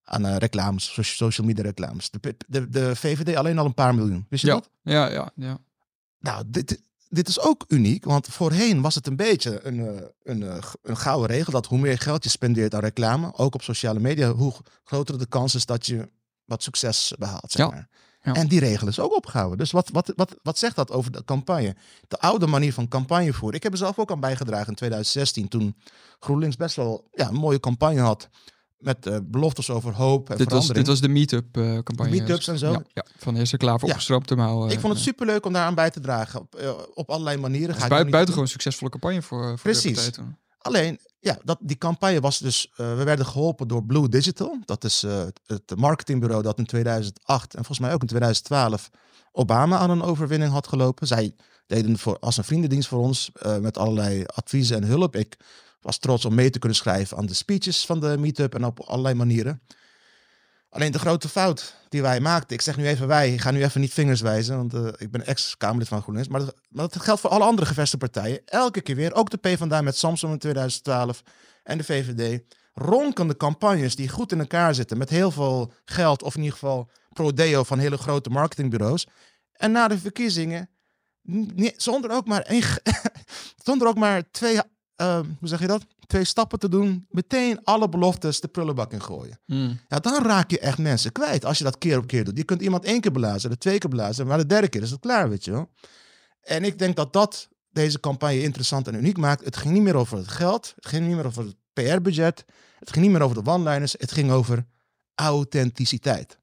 aan 0.05 0.27
uh, 0.27 0.37
reclames, 0.37 1.17
social 1.17 1.47
media 1.47 1.63
reclames. 1.63 2.11
De, 2.11 2.37
de, 2.47 2.69
de 2.69 2.97
VVD 2.97 3.37
alleen 3.37 3.59
al 3.59 3.65
een 3.65 3.75
paar 3.75 3.95
miljoen. 3.95 4.27
Wist 4.29 4.43
je 4.43 4.49
ja. 4.49 4.55
dat? 4.55 4.71
Ja, 4.83 5.11
ja, 5.11 5.31
ja. 5.35 5.59
Nou, 6.19 6.45
dit, 6.47 6.83
dit 7.11 7.29
is 7.29 7.41
ook 7.41 7.65
uniek, 7.69 8.05
want 8.05 8.27
voorheen 8.27 8.81
was 8.81 8.95
het 8.95 9.07
een 9.07 9.17
beetje 9.17 9.65
een, 9.67 9.77
uh, 9.77 10.01
een, 10.23 10.41
uh, 10.41 10.57
een 10.83 10.97
gouden 10.97 11.37
regel 11.37 11.53
dat 11.53 11.67
hoe 11.67 11.79
meer 11.79 11.99
geld 11.99 12.25
je 12.25 12.31
spendeert 12.31 12.75
aan 12.75 12.81
reclame, 12.81 13.33
ook 13.37 13.55
op 13.55 13.63
sociale 13.63 14.01
media, 14.01 14.33
hoe 14.33 14.55
groter 14.85 15.19
de 15.19 15.27
kans 15.27 15.55
is 15.55 15.67
dat 15.67 15.87
je 15.87 16.09
wat 16.45 16.63
succes 16.63 17.15
behaalt. 17.19 17.53
Zeg 17.53 17.71
maar. 17.71 17.89
Ja. 18.23 18.35
En 18.35 18.49
die 18.49 18.61
regel 18.61 18.89
is 18.89 19.01
ook 19.01 19.17
opgehouden. 19.17 19.59
Dus 19.59 19.71
wat, 19.71 19.89
wat, 19.93 20.13
wat, 20.17 20.37
wat 20.43 20.59
zegt 20.59 20.77
dat 20.77 20.91
over 20.91 21.13
de 21.13 21.25
campagne? 21.25 21.77
De 22.09 22.19
oude 22.19 22.47
manier 22.47 22.73
van 22.73 22.89
campagne 22.89 23.33
voeren. 23.33 23.57
Ik 23.57 23.63
heb 23.63 23.73
er 23.73 23.79
zelf 23.79 23.99
ook 23.99 24.11
aan 24.11 24.21
bijgedragen 24.21 24.69
in 24.69 24.75
2016, 24.75 25.49
toen 25.49 25.77
GroenLinks 26.19 26.57
best 26.57 26.77
wel 26.77 27.09
ja, 27.13 27.29
een 27.29 27.35
mooie 27.35 27.61
campagne 27.61 28.01
had. 28.01 28.29
Met 28.81 29.07
uh, 29.07 29.17
beloftes 29.23 29.71
over 29.71 29.95
hoop 29.95 30.31
en 30.31 30.37
dit 30.37 30.51
was, 30.51 30.69
dit 30.69 30.87
was 30.87 31.01
de 31.01 31.09
meetup 31.09 31.57
uh, 31.57 31.79
campagne. 31.79 32.11
Meetups 32.11 32.49
en 32.49 32.59
zo. 32.59 32.71
Ja, 32.71 32.83
ja. 32.93 33.05
van 33.17 33.37
eerste 33.37 33.57
klaar 33.57 33.79
voor 33.79 33.89
ja. 33.89 33.95
opgestroomd 33.95 34.27
te 34.27 34.35
houden. 34.35 34.71
Ik 34.71 34.81
vond 34.81 34.93
het 34.93 35.03
superleuk 35.03 35.47
om 35.47 35.53
daaraan 35.53 35.75
bij 35.75 35.91
te 35.91 36.01
dragen. 36.01 36.41
Op, 36.41 36.61
uh, 36.61 36.71
op 36.95 37.11
allerlei 37.11 37.37
manieren. 37.37 37.75
Ga 37.75 37.89
buiten, 37.89 38.11
buitengewoon 38.11 38.49
succesvolle 38.49 38.91
campagne 38.91 39.23
voor, 39.23 39.45
voor 39.45 39.59
Precies. 39.59 40.11
Alleen, 40.59 40.99
ja, 41.21 41.39
dat, 41.45 41.59
die 41.61 41.79
campagne 41.79 42.21
was 42.21 42.39
dus... 42.39 42.73
we 42.77 43.05
werden 43.05 43.27
geholpen 43.27 43.69
door 43.69 43.85
Blue 43.85 44.09
Digital. 44.09 44.59
Dat 44.65 44.85
is 44.85 45.07
het 45.47 45.77
marketingbureau 45.77 46.43
dat 46.43 46.59
in 46.59 46.67
2008 46.67 47.55
en 47.55 47.65
volgens 47.65 47.79
mij 47.79 47.93
ook 47.95 48.01
in 48.01 48.07
2012... 48.07 48.91
Obama 49.33 49.79
aan 49.79 49.91
een 49.91 50.03
overwinning 50.03 50.53
had 50.53 50.67
gelopen. 50.67 51.07
Zij 51.07 51.35
deden 51.67 51.99
voor, 51.99 52.19
als 52.19 52.37
een 52.37 52.45
vriendendienst 52.45 52.89
voor 52.89 52.99
ons 52.99 53.31
met 53.61 53.79
allerlei 53.79 54.25
adviezen 54.27 54.77
en 54.77 54.85
hulp. 54.85 55.17
Ik 55.17 55.37
was 55.81 55.99
trots 55.99 56.25
om 56.25 56.35
mee 56.35 56.51
te 56.51 56.59
kunnen 56.59 56.79
schrijven 56.79 57.17
aan 57.17 57.27
de 57.27 57.35
speeches 57.35 57.87
van 57.87 58.01
de 58.01 58.19
meetup 58.19 58.55
en 58.55 58.65
op 58.65 58.81
allerlei 58.81 59.15
manieren. 59.15 59.63
Alleen 60.71 60.93
de 60.93 60.99
grote 60.99 61.29
fout 61.29 61.75
die 61.89 62.03
wij 62.03 62.21
maakten, 62.21 62.57
ik 62.57 62.63
zeg 62.63 62.77
nu 62.77 62.87
even 62.87 63.07
wij, 63.07 63.33
ik 63.33 63.41
ga 63.41 63.51
nu 63.51 63.63
even 63.63 63.81
niet 63.81 63.93
vingers 63.93 64.21
wijzen, 64.21 64.57
want 64.57 64.75
uh, 64.75 64.89
ik 64.99 65.11
ben 65.11 65.27
ex-Kamerlid 65.27 65.89
van 65.89 66.03
GroenLinks, 66.03 66.29
maar 66.29 66.43
dat, 66.69 67.01
geldt 67.01 67.21
voor 67.21 67.31
alle 67.31 67.45
andere 67.45 67.67
gevestigde 67.67 68.11
partijen. 68.11 68.43
Elke 68.45 68.81
keer 68.81 68.97
weer, 68.97 69.15
ook 69.15 69.31
de 69.31 69.37
PvdA 69.37 69.81
met 69.81 69.97
Samsung 69.97 70.33
in 70.33 70.39
2012 70.39 71.23
en 71.63 71.79
de 71.79 71.85
VVD, 71.85 72.43
ronkende 72.75 73.37
campagnes 73.37 73.97
die 73.97 74.09
goed 74.09 74.33
in 74.33 74.41
elkaar 74.41 74.75
zitten 74.75 74.99
met 74.99 75.11
heel 75.11 75.31
veel 75.31 75.73
geld, 75.85 76.23
of 76.23 76.35
in 76.35 76.43
ieder 76.43 76.59
geval 76.59 76.91
prodeo 77.09 77.63
van 77.63 77.79
hele 77.79 77.97
grote 77.97 78.31
marketingbureaus. 78.31 79.07
En 79.53 79.73
na 79.73 79.89
de 79.89 79.99
verkiezingen, 79.99 80.71
zonder 81.77 82.11
ook 82.11 82.27
maar, 82.27 82.53
zonder 83.65 83.89
ook 83.89 83.99
maar 83.99 84.31
twee 84.31 84.61
uh, 85.01 85.19
hoe 85.39 85.49
zeg 85.49 85.61
je 85.61 85.67
dat? 85.67 85.87
Twee 86.07 86.25
stappen 86.25 86.59
te 86.59 86.69
doen, 86.69 87.07
meteen 87.11 87.65
alle 87.65 87.89
beloftes 87.89 88.41
de 88.41 88.49
prullenbak 88.49 88.93
in 88.93 89.03
gooien. 89.03 89.41
Mm. 89.47 89.81
Ja, 89.89 89.99
dan 89.99 90.25
raak 90.25 90.51
je 90.51 90.59
echt 90.59 90.79
mensen 90.79 91.13
kwijt 91.13 91.45
als 91.45 91.59
je 91.59 91.65
dat 91.65 91.79
keer 91.79 91.99
op 91.99 92.07
keer 92.07 92.25
doet. 92.25 92.37
Je 92.37 92.45
kunt 92.45 92.63
iemand 92.63 92.85
één 92.85 93.01
keer 93.01 93.13
blazen, 93.13 93.51
de 93.51 93.59
twee 93.59 93.79
keer 93.79 93.91
blazen, 93.91 94.27
maar 94.27 94.39
de 94.39 94.47
derde 94.47 94.69
keer 94.69 94.83
is 94.83 94.91
het 94.91 95.01
klaar, 95.01 95.29
weet 95.29 95.45
je 95.45 95.51
wel. 95.51 95.71
En 96.41 96.65
ik 96.65 96.79
denk 96.79 96.97
dat 96.97 97.13
dat 97.13 97.49
deze 97.71 98.01
campagne 98.01 98.43
interessant 98.43 98.89
en 98.89 98.95
uniek 98.95 99.17
maakt. 99.17 99.45
Het 99.45 99.57
ging 99.57 99.75
niet 99.75 99.83
meer 99.83 99.97
over 99.97 100.19
het 100.19 100.29
geld, 100.29 100.73
het 100.77 100.87
ging 100.87 101.07
niet 101.07 101.17
meer 101.17 101.27
over 101.27 101.45
het 101.45 101.57
PR-budget, 101.73 102.45
het 102.79 102.93
ging 102.93 103.05
niet 103.05 103.15
meer 103.15 103.23
over 103.23 103.45
de 103.45 103.51
one-liners, 103.51 103.95
het 103.99 104.13
ging 104.13 104.31
over 104.31 104.67
authenticiteit. 105.15 106.39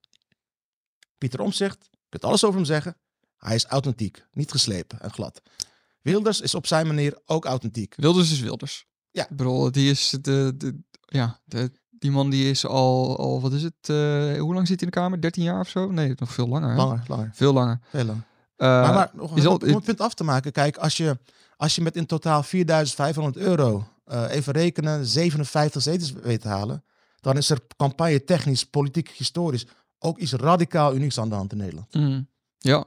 Pieter 1.18 1.40
Omzicht, 1.40 1.88
je 1.92 1.98
kunt 2.10 2.24
alles 2.24 2.44
over 2.44 2.56
hem 2.56 2.66
zeggen, 2.66 2.98
hij 3.38 3.56
is 3.56 3.66
authentiek, 3.66 4.26
niet 4.32 4.52
geslepen 4.52 5.00
en 5.00 5.12
glad. 5.12 5.42
Wilders 6.02 6.42
is 6.42 6.56
op 6.56 6.68
zijn 6.68 6.88
manier 6.88 7.20
ook 7.26 7.46
authentiek. 7.46 7.94
Wilders 7.98 8.32
is 8.32 8.40
Wilders. 8.40 8.86
Ja. 9.12 9.28
Bedoel, 9.30 9.72
die 9.72 9.90
is 9.90 10.10
de, 10.22 10.54
de 10.58 10.82
ja, 11.06 11.40
de, 11.44 11.72
die 11.90 12.12
man 12.12 12.30
die 12.30 12.50
is 12.50 12.66
al, 12.66 13.18
al 13.18 13.42
wat 13.42 13.54
is 13.54 13.64
het, 13.64 13.90
uh, 13.90 14.40
hoe 14.40 14.54
lang 14.54 14.68
zit 14.68 14.80
hij 14.80 14.88
in 14.88 14.94
de 14.94 15.00
Kamer? 15.00 15.22
13 15.22 15.44
jaar 15.44 15.60
of 15.60 15.70
zo? 15.70 15.92
Nee, 15.92 16.14
nog 16.16 16.32
veel 16.32 16.48
langer. 16.48 16.70
Hè? 16.70 16.76
Langer, 16.76 17.04
langer. 17.08 17.30
Veel 17.34 17.54
langer. 17.54 17.80
Veel 17.90 18.06
langer. 18.06 18.26
Uh, 18.58 18.68
maar, 18.68 18.94
maar 18.94 19.10
nog, 19.14 19.38
is 19.38 19.46
al, 19.46 19.56
om 19.56 19.68
het 19.68 19.84
punt 19.84 20.02
af 20.02 20.14
te 20.14 20.24
maken, 20.24 20.52
kijk, 20.52 20.78
als 20.78 20.98
je, 20.98 21.18
als 21.58 21.76
je 21.76 21.82
met 21.82 21.96
in 21.96 22.06
totaal 22.06 22.44
4500 22.44 23.38
euro, 23.38 23.88
uh, 24.08 24.26
even 24.30 24.54
rekenen, 24.54 25.06
57 25.06 25.82
zetels 25.82 26.12
weet 26.12 26.42
te 26.42 26.48
halen, 26.48 26.84
dan 27.20 27.38
is 27.38 27.50
er 27.50 27.60
campagne 27.78 28.24
technisch, 28.24 28.64
politiek, 28.64 29.10
historisch 29.10 29.66
ook 30.00 30.18
iets 30.18 30.34
radicaal 30.34 30.96
unieks 30.96 31.20
aan 31.20 31.30
de 31.30 31.36
hand 31.36 31.52
in 31.52 31.58
Nederland. 31.58 31.94
Mm, 31.94 32.28
ja, 32.58 32.86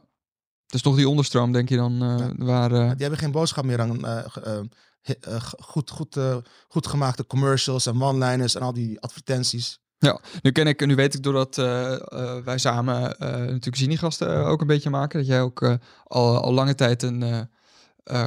dus 0.71 0.83
toch 0.83 0.97
die 0.97 1.09
onderstroom, 1.09 1.53
denk 1.53 1.69
je 1.69 1.77
dan, 1.77 1.93
uh, 1.93 2.19
ja. 2.19 2.33
waar... 2.37 2.73
Uh... 2.73 2.79
Die 2.79 3.01
hebben 3.01 3.19
geen 3.19 3.31
boodschap 3.31 3.65
meer 3.65 3.81
aan 3.81 4.07
uh, 4.07 5.43
goed, 5.59 5.91
goed, 5.91 6.17
goed 6.69 6.87
gemaakte 6.87 7.27
commercials 7.27 7.87
en 7.87 8.03
one-liners 8.03 8.55
en 8.55 8.63
al 8.63 8.73
die 8.73 9.01
advertenties. 9.01 9.79
Ja, 9.99 10.21
nu 10.43 10.51
ken 10.51 10.67
ik, 10.67 10.87
nu 10.87 10.95
weet 10.95 11.15
ik 11.15 11.23
doordat 11.23 11.57
wij 12.45 12.59
samen 12.59 13.17
natuurlijk 13.19 13.77
Zinigasten 13.77 14.45
ook 14.45 14.61
een 14.61 14.67
beetje 14.67 14.91
maken, 14.91 15.19
dat 15.19 15.29
jij 15.29 15.41
ook 15.41 15.79
al, 16.05 16.41
al 16.41 16.53
lange 16.53 16.75
tijd 16.75 17.03
een, 17.03 17.49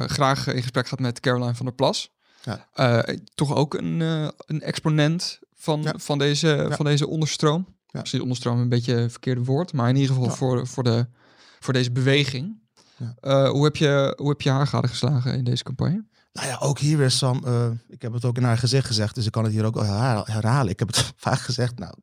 graag 0.06 0.46
in 0.46 0.62
gesprek 0.62 0.88
gaat 0.88 0.98
met 1.00 1.20
Caroline 1.20 1.54
van 1.54 1.66
der 1.66 1.74
Plas. 1.74 2.12
Ja. 2.42 3.04
toch 3.34 3.54
ook 3.54 3.74
een, 3.74 4.00
een 4.46 4.60
exponent 4.60 5.38
van, 5.54 5.82
Ja. 5.82 5.94
van, 5.96 6.18
deze, 6.18 6.66
van 6.70 6.84
deze 6.84 7.06
onderstroom. 7.06 7.66
Misschien 7.90 8.22
onderstroom 8.22 8.58
een 8.58 8.68
beetje 8.68 8.94
een 8.94 9.10
verkeerde 9.10 9.44
woord, 9.44 9.72
maar 9.72 9.88
in 9.88 9.96
ieder 9.96 10.14
geval 10.14 10.30
voor, 10.30 10.66
voor, 10.66 10.82
de, 10.82 11.06
voor 11.64 11.72
deze 11.72 11.92
beweging. 11.92 12.62
Ja. 12.96 13.14
Eh, 13.20 13.50
hoe, 13.50 13.64
heb 13.64 13.76
je, 13.76 14.14
hoe 14.16 14.28
heb 14.28 14.40
je 14.40 14.50
haar 14.50 14.66
geslagen 14.66 15.34
in 15.36 15.44
deze 15.44 15.62
campagne? 15.62 16.04
Nou 16.32 16.46
ja, 16.48 16.58
ook 16.58 16.78
hier 16.78 16.98
weer 16.98 17.10
Sam. 17.10 17.44
eh, 17.44 17.70
ik 17.88 18.02
heb 18.02 18.12
het 18.12 18.24
ook 18.24 18.36
in 18.36 18.42
haar 18.42 18.58
gezicht 18.58 18.86
gezegd, 18.86 19.14
dus 19.14 19.26
ik 19.26 19.32
kan 19.32 19.44
het 19.44 19.52
hier 19.52 19.64
ook 19.64 19.74
herhalen. 20.26 20.72
Ik 20.72 20.78
heb 20.78 20.88
het 20.88 21.12
vaak 21.26 21.38
gezegd. 21.40 21.78
Nou, 21.78 21.94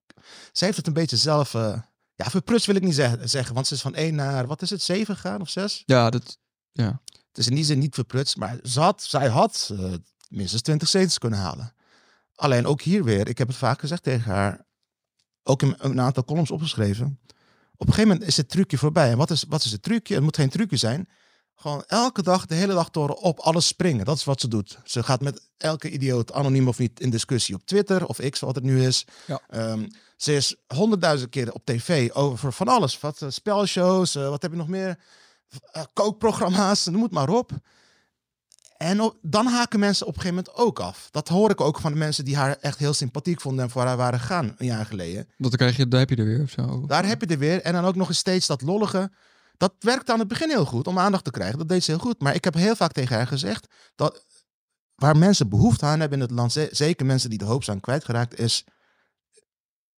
zij 0.51 0.67
heeft 0.67 0.77
het 0.77 0.87
een 0.87 0.93
beetje 0.93 1.17
zelf. 1.17 1.53
eh, 1.53 1.79
ja, 2.15 2.29
verprutst 2.29 2.65
wil 2.65 2.75
ik 2.75 2.81
niet 2.83 2.95
zeg- 2.95 3.15
zeggen, 3.23 3.53
want 3.55 3.67
ze 3.67 3.73
is 3.73 3.81
van 3.81 3.95
1 3.95 4.15
naar, 4.15 4.47
wat 4.47 4.61
is 4.61 4.69
het, 4.69 4.81
7 4.81 5.15
gegaan 5.15 5.41
of 5.41 5.49
6? 5.49 5.83
Ja, 5.85 6.09
dat, 6.09 6.37
ja. 6.71 7.01
Het 7.27 7.37
is 7.37 7.47
in 7.47 7.55
die 7.55 7.63
zin 7.63 7.79
niet 7.79 7.95
verprutst, 7.95 8.37
maar 8.37 8.59
ze 8.63 8.79
had, 8.79 9.03
zij 9.03 9.27
had 9.27 9.73
minstens 10.29 10.61
20 10.61 10.87
zetels 10.87 11.17
kunnen 11.17 11.39
halen. 11.39 11.73
Alleen 12.35 12.65
ook 12.65 12.81
hier 12.81 13.03
weer, 13.03 13.27
ik 13.27 13.37
heb 13.37 13.47
het 13.47 13.57
vaak 13.57 13.79
gezegd 13.79 14.03
tegen 14.03 14.31
haar, 14.31 14.65
ook 15.43 15.61
in 15.61 15.75
een 15.77 16.01
aantal 16.01 16.25
columns 16.25 16.51
opgeschreven. 16.51 17.19
Op 17.81 17.87
een 17.87 17.93
gegeven 17.93 18.11
moment 18.11 18.29
is 18.29 18.37
het 18.37 18.49
trucje 18.49 18.77
voorbij. 18.77 19.11
En 19.11 19.17
wat 19.17 19.29
is, 19.29 19.45
wat 19.49 19.63
is 19.63 19.71
het 19.71 19.83
trucje? 19.83 20.13
Het 20.13 20.23
moet 20.23 20.35
geen 20.35 20.49
trucje 20.49 20.77
zijn. 20.77 21.09
Gewoon 21.55 21.83
elke 21.87 22.21
dag, 22.21 22.45
de 22.45 22.55
hele 22.55 22.73
dag 22.73 22.89
door 22.89 23.09
op 23.09 23.39
alles 23.39 23.67
springen. 23.67 24.05
Dat 24.05 24.17
is 24.17 24.23
wat 24.23 24.41
ze 24.41 24.47
doet. 24.47 24.79
Ze 24.83 25.03
gaat 25.03 25.21
met 25.21 25.49
elke 25.57 25.89
idioot, 25.89 26.33
anoniem 26.33 26.67
of 26.67 26.77
niet, 26.79 26.99
in 26.99 27.09
discussie 27.09 27.55
op 27.55 27.65
Twitter 27.65 28.05
of 28.05 28.19
X, 28.29 28.39
wat 28.39 28.55
het 28.55 28.63
nu 28.63 28.85
is. 28.85 29.05
Ja. 29.27 29.41
Ehm, 29.49 29.87
ze 30.17 30.35
is 30.35 30.55
honderdduizend 30.67 31.29
keer 31.29 31.53
op 31.53 31.65
tv 31.65 32.11
over 32.11 32.53
van 32.53 32.67
alles. 32.67 32.99
Wat 32.99 33.21
eh, 33.21 33.29
spelshows, 33.29 34.15
eh, 34.15 34.29
wat 34.29 34.41
heb 34.41 34.51
je 34.51 34.57
nog 34.57 34.67
meer? 34.67 34.99
Eh, 35.71 35.83
kookprogramma's, 35.93 36.85
noem 36.85 37.03
het 37.03 37.11
maar 37.11 37.29
op. 37.29 37.51
En 38.81 39.01
op- 39.01 39.17
dan 39.21 39.45
haken 39.47 39.79
mensen 39.79 40.07
op 40.07 40.15
een 40.15 40.21
gegeven 40.21 40.43
moment 40.45 40.63
ook 40.65 40.79
af. 40.79 41.07
Dat 41.11 41.27
hoor 41.27 41.49
ik 41.49 41.61
ook 41.61 41.79
van 41.79 41.91
de 41.91 41.97
mensen 41.97 42.25
die 42.25 42.35
haar 42.35 42.57
echt 42.61 42.77
heel 42.79 42.93
sympathiek 42.93 43.41
vonden 43.41 43.63
en 43.65 43.69
voor 43.71 43.81
haar 43.81 43.97
waren 43.97 44.19
gegaan 44.19 44.55
een 44.57 44.65
jaar 44.65 44.85
geleden. 44.85 45.27
Dat 45.37 45.55
krijg 45.55 45.77
je, 45.77 45.87
daar 45.87 45.99
heb 45.99 46.09
je 46.09 46.15
er 46.15 46.25
weer 46.25 46.41
of 46.41 46.49
zo. 46.49 46.85
Daar 46.87 47.05
heb 47.05 47.21
je 47.21 47.27
er 47.27 47.37
weer. 47.37 47.61
En 47.61 47.73
dan 47.73 47.85
ook 47.85 47.95
nog 47.95 48.07
eens 48.07 48.17
steeds 48.17 48.47
dat 48.47 48.61
lollige. 48.61 49.11
Dat 49.57 49.73
werkte 49.79 50.11
aan 50.13 50.19
het 50.19 50.27
begin 50.27 50.49
heel 50.49 50.65
goed 50.65 50.87
om 50.87 50.99
aandacht 50.99 51.23
te 51.23 51.31
krijgen. 51.31 51.57
Dat 51.57 51.69
deed 51.69 51.83
ze 51.83 51.91
heel 51.91 51.99
goed. 51.99 52.21
Maar 52.21 52.35
ik 52.35 52.43
heb 52.43 52.53
heel 52.53 52.75
vaak 52.75 52.91
tegen 52.91 53.15
haar 53.15 53.27
gezegd 53.27 53.67
dat 53.95 54.25
waar 54.95 55.17
mensen 55.17 55.49
behoefte 55.49 55.85
aan 55.85 55.99
hebben 55.99 56.17
in 56.19 56.23
het 56.23 56.33
land, 56.33 56.51
ze- 56.51 56.69
zeker 56.71 57.05
mensen 57.05 57.29
die 57.29 57.39
de 57.39 57.45
hoop 57.45 57.63
zijn 57.63 57.79
kwijtgeraakt, 57.79 58.39
is 58.39 58.63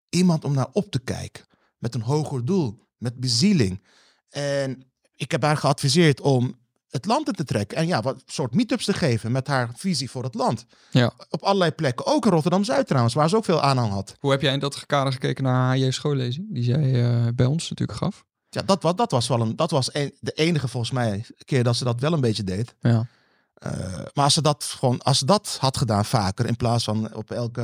iemand 0.09 0.45
om 0.45 0.53
naar 0.55 0.69
op 0.73 0.91
te 0.91 0.99
kijken. 1.01 1.45
Met 1.79 1.95
een 1.95 2.03
hoger 2.03 2.45
doel, 2.45 2.87
met 2.97 3.21
bezieling. 3.21 3.85
En 4.29 4.93
ik 5.17 5.31
heb 5.31 5.43
haar 5.43 5.57
geadviseerd 5.57 6.21
om 6.21 6.61
het 6.93 7.07
land 7.07 7.27
in 7.27 7.33
te 7.35 7.45
trekken. 7.45 7.77
En 7.79 7.87
ja, 7.87 8.03
wat 8.03 8.23
soort 8.27 8.55
meetups 8.55 8.85
te 8.85 8.93
geven 8.93 9.33
met 9.33 9.47
haar 9.47 9.71
visie 9.77 10.11
voor 10.11 10.23
het 10.25 10.35
land. 10.35 10.67
Ja. 10.91 11.13
Op 11.31 11.43
allerlei 11.43 11.71
plekken. 11.71 12.07
Ook 12.07 12.25
in 12.25 12.31
Rotterdam-Zuid 12.33 12.87
trouwens, 12.87 13.15
waar 13.15 13.29
ze 13.29 13.37
ook 13.37 13.45
veel 13.45 13.63
aanhang 13.63 13.93
had. 13.93 14.15
Hoe 14.21 14.31
heb 14.31 14.41
jij 14.43 14.53
in 14.53 14.59
dat 14.59 14.87
kader 14.87 15.13
gekeken 15.13 15.45
naar 15.45 15.77
HJ 15.77 15.91
schoollezing? 15.91 16.47
Die 16.51 16.63
zij 16.65 17.05
eh, 17.05 17.27
bij 17.35 17.47
ons 17.47 17.71
natuurlijk 17.71 17.99
gaf. 17.99 18.25
Ja, 18.49 18.63
dat, 18.63 18.83
wa- 18.83 18.93
dat 18.93 19.11
was 19.11 19.29
wel 19.29 19.41
een, 19.41 19.57
dat 19.57 19.71
was 19.71 19.95
een, 19.95 20.15
de 20.21 20.33
enige 20.33 20.69
volgens 20.69 20.93
mij 20.93 21.25
keer 21.45 21.65
dat 21.65 21.77
ze 21.77 21.85
dat 21.85 22.01
wel 22.01 22.13
een 22.13 22.21
beetje 22.21 22.45
deed. 22.45 22.75
Ja. 22.81 23.07
Eh, 23.55 23.73
maar 24.15 24.25
als 24.25 24.35
ze 24.35 24.43
dat 24.43 24.65
gewoon, 24.65 25.03
als 25.03 25.19
ze 25.19 25.25
dat 25.25 25.57
had 25.61 25.77
gedaan 25.77 26.05
vaker, 26.05 26.47
in 26.47 26.57
plaats 26.57 26.85
van 26.85 27.15
op 27.15 27.31
elke, 27.31 27.63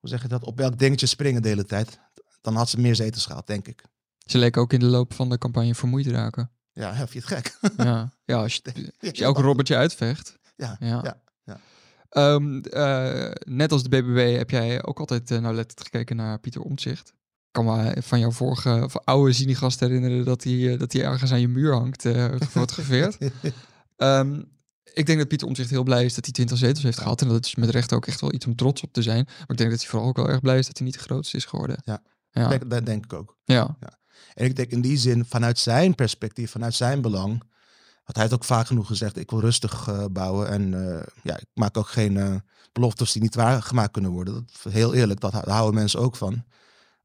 hoe 0.00 0.08
zeg 0.10 0.22
je 0.22 0.28
dat, 0.28 0.44
op 0.44 0.60
elk 0.60 0.78
dingetje 0.78 1.06
springen 1.06 1.42
de 1.42 1.48
hele 1.48 1.64
tijd, 1.64 1.98
dan 2.40 2.54
had 2.56 2.68
ze 2.68 2.80
meer 2.80 2.94
zetels 2.94 3.26
gehad, 3.26 3.46
denk 3.46 3.68
ik. 3.68 3.82
Ze 4.24 4.38
leek 4.38 4.56
ook 4.56 4.72
in 4.72 4.78
de 4.80 4.86
loop 4.86 5.14
van 5.14 5.28
de 5.28 5.38
campagne 5.38 5.74
vermoeid 5.74 6.04
te 6.04 6.10
raken. 6.12 6.50
Ja, 6.76 6.92
heb 6.92 7.12
je 7.12 7.18
het 7.18 7.28
gek? 7.28 7.58
ja, 7.76 8.12
ja 8.24 8.36
als, 8.36 8.54
je, 8.54 8.62
als 9.00 9.18
je 9.18 9.24
elke 9.24 9.42
robbertje 9.42 9.76
uitvecht. 9.76 10.38
Ja, 10.56 10.76
Ja. 10.80 11.00
ja, 11.02 11.22
ja. 11.44 11.60
Ehm, 12.08 12.58
eh, 12.58 13.30
net 13.44 13.72
als 13.72 13.82
de 13.82 13.88
BBB 13.88 14.36
heb 14.36 14.50
jij 14.50 14.84
ook 14.84 14.98
altijd 14.98 15.30
uh, 15.30 15.38
nauwlettend 15.38 15.82
gekeken 15.82 16.16
naar 16.16 16.38
Pieter 16.38 16.60
Omtzigt. 16.60 17.08
Ik 17.08 17.62
kan 17.62 17.64
me 17.64 18.02
van 18.02 18.18
jouw 18.18 18.30
vorige 18.30 18.90
oude 19.04 19.32
Zinigast 19.32 19.80
herinneren 19.80 20.24
dat 20.24 20.44
hij, 20.44 20.52
uh, 20.52 20.78
dat 20.78 20.92
hij 20.92 21.02
ergens 21.02 21.32
aan 21.32 21.40
je 21.40 21.48
muur 21.48 21.72
hangt, 21.72 22.02
gefotografeerd. 22.02 23.18
um, 23.96 24.56
ik 24.92 25.06
denk 25.06 25.18
dat 25.18 25.28
Pieter 25.28 25.46
Omtzigt 25.46 25.70
heel 25.70 25.82
blij 25.82 26.04
is 26.04 26.14
dat 26.14 26.24
hij 26.24 26.32
20 26.32 26.58
zetels 26.58 26.82
heeft 26.82 26.98
gehad. 26.98 27.20
En 27.20 27.28
dat 27.28 27.44
is 27.44 27.54
met 27.54 27.70
recht 27.70 27.92
ook 27.92 28.06
echt 28.06 28.20
wel 28.20 28.32
iets 28.32 28.46
om 28.46 28.56
trots 28.56 28.82
op 28.82 28.92
te 28.92 29.02
zijn. 29.02 29.24
Maar 29.24 29.50
ik 29.50 29.56
denk 29.56 29.70
dat 29.70 29.80
hij 29.80 29.88
vooral 29.88 30.08
ook 30.08 30.16
wel 30.16 30.28
erg 30.28 30.40
blij 30.40 30.58
is 30.58 30.66
dat 30.66 30.76
hij 30.76 30.86
niet 30.86 30.96
de 30.96 31.00
grootste 31.00 31.36
is 31.36 31.44
geworden. 31.44 31.80
Ja, 31.84 32.02
ja. 32.30 32.48
Denk, 32.48 32.70
dat 32.70 32.86
denk 32.86 33.04
ik 33.04 33.12
ook. 33.12 33.36
Ja. 33.44 33.76
ja. 33.80 33.98
En 34.34 34.44
ik 34.44 34.56
denk 34.56 34.70
in 34.70 34.80
die 34.80 34.98
zin, 34.98 35.24
vanuit 35.24 35.58
zijn 35.58 35.94
perspectief, 35.94 36.50
vanuit 36.50 36.74
zijn 36.74 37.00
belang, 37.00 37.42
want 38.06 38.18
hij 38.18 38.22
heeft 38.22 38.34
ook 38.34 38.44
vaak 38.44 38.66
genoeg 38.66 38.86
gezegd, 38.86 39.16
ik 39.16 39.30
wil 39.30 39.40
rustig 39.40 39.88
uh, 39.88 40.04
bouwen 40.10 40.48
en 40.48 40.72
uh, 40.72 41.02
ja, 41.22 41.36
ik 41.36 41.46
maak 41.54 41.76
ook 41.76 41.88
geen 41.88 42.14
uh, 42.14 42.34
beloftes 42.72 43.12
die 43.12 43.22
niet 43.22 43.34
waargemaakt 43.34 43.92
kunnen 43.92 44.10
worden. 44.10 44.34
Dat, 44.34 44.72
heel 44.72 44.94
eerlijk, 44.94 45.20
dat, 45.20 45.32
houden 45.32 45.74
mensen 45.74 46.00
ook 46.00 46.16
van. 46.16 46.44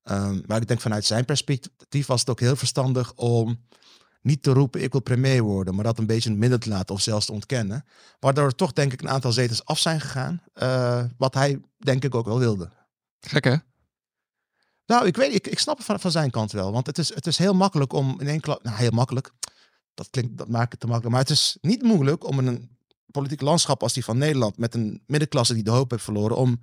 Um, 0.04 0.44
maar 0.46 0.62
ik 0.62 0.68
denk 0.68 0.82
vanuit 0.82 1.06
zijn 1.06 1.26
perspectief 1.26 2.06
was 2.06 2.20
het 2.20 2.30
ook 2.30 2.40
heel 2.40 2.56
verstandig 2.56 3.14
om 3.14 3.66
niet 4.22 4.44
te 4.44 4.52
roepen, 4.52 4.84
ik 4.84 4.92
wil 4.92 5.02
premier 5.02 5.42
worden, 5.42 5.76
maar 5.76 5.84
dat 5.84 5.98
een 5.98 6.06
beetje 6.06 6.30
in 6.30 6.32
het 6.32 6.42
midden 6.42 6.60
te 6.60 6.70
laten 6.70 6.96
of 6.96 7.02
zelfs 7.02 7.26
te 7.26 7.32
ontkennen. 7.32 7.86
Waardoor 8.20 8.46
er 8.46 8.56
toch 8.56 8.74
denk 8.74 8.94
ik 8.94 9.02
een 9.02 9.10
aantal 9.10 9.32
zetels 9.32 9.66
af 9.66 9.80
zijn 9.80 10.02
gegaan, 10.02 10.42
wat 11.18 11.34
hij 11.34 11.62
denk 11.78 12.04
ik 12.04 12.16
ook 12.16 12.26
wel 12.26 12.40
wilde. 12.40 12.70
Gek? 13.20 13.71
Nou, 14.92 15.06
ik 15.06 15.16
weet, 15.16 15.34
ik, 15.34 15.48
ik 15.48 15.60
snap 15.60 15.78
het 15.78 15.86
van, 15.86 16.00
van 16.00 16.12
zijn 16.12 16.30
kant 16.30 16.52
wel. 16.52 16.72
Want 16.72 16.86
het 16.86 16.98
is, 16.98 17.16
het 17.16 17.28
is 17.28 17.38
heel 17.38 17.54
makkelijk 17.54 17.94
om 17.94 18.20
in 18.20 18.28
één 18.28 18.40
klap. 18.40 18.64
Nou, 18.64 18.78
heel 18.78 18.92
makkelijk. 18.92 19.32
Dat 19.94 20.10
klinkt, 20.10 20.38
dat 20.38 20.48
maakt 20.48 20.72
het 20.72 20.80
te 20.80 20.88
makkelijk. 20.88 21.16
Maar 21.16 21.24
het 21.24 21.30
is 21.30 21.58
niet 21.62 21.82
moeilijk 21.82 22.28
om 22.28 22.40
in 22.40 22.48
een 22.48 22.78
politiek 23.12 23.42
landschap 23.42 23.84
als 23.84 23.94
die 23.94 24.04
van 24.04 24.18
Nederland. 24.18 24.58
met 24.58 24.76
een 24.76 25.04
middenklasse 25.06 25.54
die 25.54 25.64
de 25.64 25.72
hoop 25.72 25.92
heeft 25.92 26.04
verloren. 26.04 26.38
om 26.38 26.62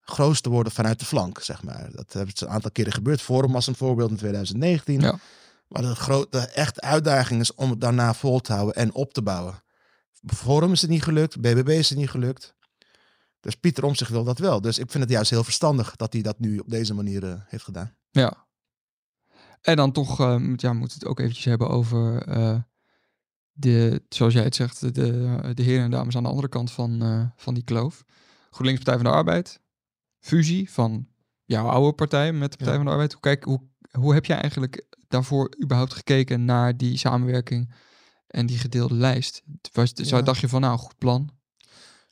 groot 0.00 0.42
te 0.42 0.50
worden 0.50 0.72
vanuit 0.72 0.98
de 0.98 1.04
flank, 1.04 1.40
zeg 1.40 1.62
maar. 1.62 1.90
Dat 1.92 2.12
heeft 2.12 2.40
een 2.40 2.48
aantal 2.48 2.70
keren 2.70 2.92
gebeurd. 2.92 3.22
Forum 3.22 3.52
was 3.52 3.66
een 3.66 3.74
voorbeeld 3.74 4.10
in 4.10 4.16
2019. 4.16 5.00
Ja. 5.00 5.18
Maar 5.68 5.82
de 5.82 5.94
grote, 5.94 6.38
echte 6.38 6.80
uitdaging 6.80 7.40
is 7.40 7.54
om 7.54 7.70
het 7.70 7.80
daarna 7.80 8.14
vol 8.14 8.40
te 8.40 8.52
houden 8.52 8.74
en 8.74 8.94
op 8.94 9.12
te 9.12 9.22
bouwen. 9.22 9.62
Forum 10.26 10.72
is 10.72 10.80
het 10.80 10.90
niet 10.90 11.02
gelukt, 11.02 11.40
BBB 11.40 11.68
is 11.68 11.88
het 11.88 11.98
niet 11.98 12.10
gelukt. 12.10 12.54
Dus 13.40 13.54
Pieter 13.54 13.84
om 13.84 13.94
zich 13.94 14.08
wil 14.08 14.24
dat 14.24 14.38
wel. 14.38 14.60
Dus 14.60 14.78
ik 14.78 14.90
vind 14.90 15.02
het 15.02 15.12
juist 15.12 15.30
heel 15.30 15.44
verstandig 15.44 15.96
dat 15.96 16.12
hij 16.12 16.22
dat 16.22 16.38
nu 16.38 16.58
op 16.58 16.70
deze 16.70 16.94
manier 16.94 17.24
uh, 17.24 17.34
heeft 17.46 17.64
gedaan. 17.64 17.94
Ja. 18.10 18.46
En 19.60 19.76
dan 19.76 19.92
toch 19.92 20.20
uh, 20.20 20.52
ja, 20.56 20.72
moet 20.72 20.94
het 20.94 21.06
ook 21.06 21.20
eventjes 21.20 21.44
hebben 21.44 21.68
over 21.68 22.28
uh, 22.28 22.58
de, 23.52 24.02
zoals 24.08 24.32
jij 24.32 24.42
het 24.42 24.54
zegt, 24.54 24.80
de, 24.80 24.92
de 25.54 25.62
heren 25.62 25.84
en 25.84 25.90
dames 25.90 26.16
aan 26.16 26.22
de 26.22 26.28
andere 26.28 26.48
kant 26.48 26.70
van, 26.70 27.32
van 27.36 27.54
die 27.54 27.64
kloof. 27.64 28.04
GroenLinks 28.50 28.82
Partij 28.84 29.02
van 29.02 29.10
de 29.10 29.16
Arbeid, 29.18 29.60
fusie 30.18 30.70
van 30.70 31.08
jouw 31.44 31.66
oude 31.66 31.92
partij 31.92 32.32
met 32.32 32.50
de 32.50 32.56
Partij 32.56 32.74
ja. 32.74 32.76
van 32.76 32.86
de 32.86 32.92
Arbeid. 32.92 33.12
Hoe, 33.12 33.20
kijk, 33.20 33.44
hoe, 33.44 33.60
hoe 33.90 34.14
heb 34.14 34.24
jij 34.24 34.40
eigenlijk 34.40 34.86
daarvoor 35.08 35.56
überhaupt 35.62 35.94
gekeken 35.94 36.44
naar 36.44 36.76
die 36.76 36.96
samenwerking 36.96 37.74
en 38.26 38.46
die 38.46 38.58
gedeelde 38.58 38.94
lijst? 38.94 39.42
Was, 39.72 39.92
ja. 39.94 40.22
Dacht 40.22 40.40
je 40.40 40.48
van 40.48 40.60
nou, 40.60 40.78
goed 40.78 40.98
plan? 40.98 41.30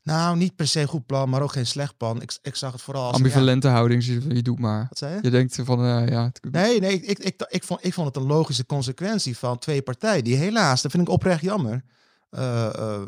Nou, 0.03 0.37
niet 0.37 0.57
per 0.57 0.69
se 0.69 0.87
goed 0.87 1.07
plan, 1.07 1.29
maar 1.29 1.43
ook 1.43 1.53
geen 1.53 1.67
slecht 1.67 1.97
plan. 1.97 2.23
Ik, 2.23 2.39
ik 2.43 2.55
zag 2.55 2.73
het 2.73 2.81
vooral 2.81 3.07
als... 3.07 3.17
Ambivalente 3.17 3.67
ja. 3.67 3.73
houding, 3.73 4.05
je 4.05 4.43
doet 4.43 4.59
maar. 4.59 4.87
Wat 4.89 4.99
zei 4.99 5.15
je? 5.15 5.19
Je 5.23 5.31
denkt 5.31 5.59
van, 5.63 5.85
uh, 5.85 6.09
ja... 6.09 6.33
Nee, 6.51 6.81
nee, 6.81 7.01
ik, 7.01 7.19
ik, 7.19 7.47
ik, 7.49 7.65
vond, 7.65 7.85
ik 7.85 7.95
vond 7.95 8.07
het 8.07 8.17
een 8.17 8.27
logische 8.29 8.67
consequentie 8.67 9.39
van 9.39 9.59
twee 9.59 9.83
partijen 9.83 10.25
die 10.25 10.37
helaas, 10.37 10.83
dat 10.83 10.91
vind 10.91 11.03
ik 11.03 11.13
oprecht 11.13 11.41
jammer, 11.41 11.85
uh, 12.31 12.69
uh, 12.77 13.03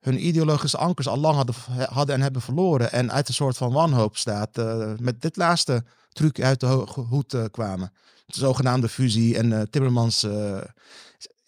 hun 0.00 0.26
ideologische 0.26 0.78
ankers 0.78 1.08
al 1.08 1.18
lang 1.18 1.36
hadden, 1.36 1.54
hadden 1.90 2.14
en 2.14 2.22
hebben 2.22 2.42
verloren 2.42 2.92
en 2.92 3.12
uit 3.12 3.28
een 3.28 3.34
soort 3.34 3.56
van 3.56 3.72
wanhoop 3.72 4.16
staat, 4.16 4.56
met 5.00 5.20
dit 5.20 5.36
laatste 5.36 5.84
truc 6.08 6.40
uit 6.40 6.60
de 6.60 6.66
hoed 7.08 7.36
kwamen. 7.50 7.92
De 8.26 8.38
zogenaamde 8.38 8.88
fusie 8.88 9.38
en 9.38 9.70
Timmermans... 9.70 10.26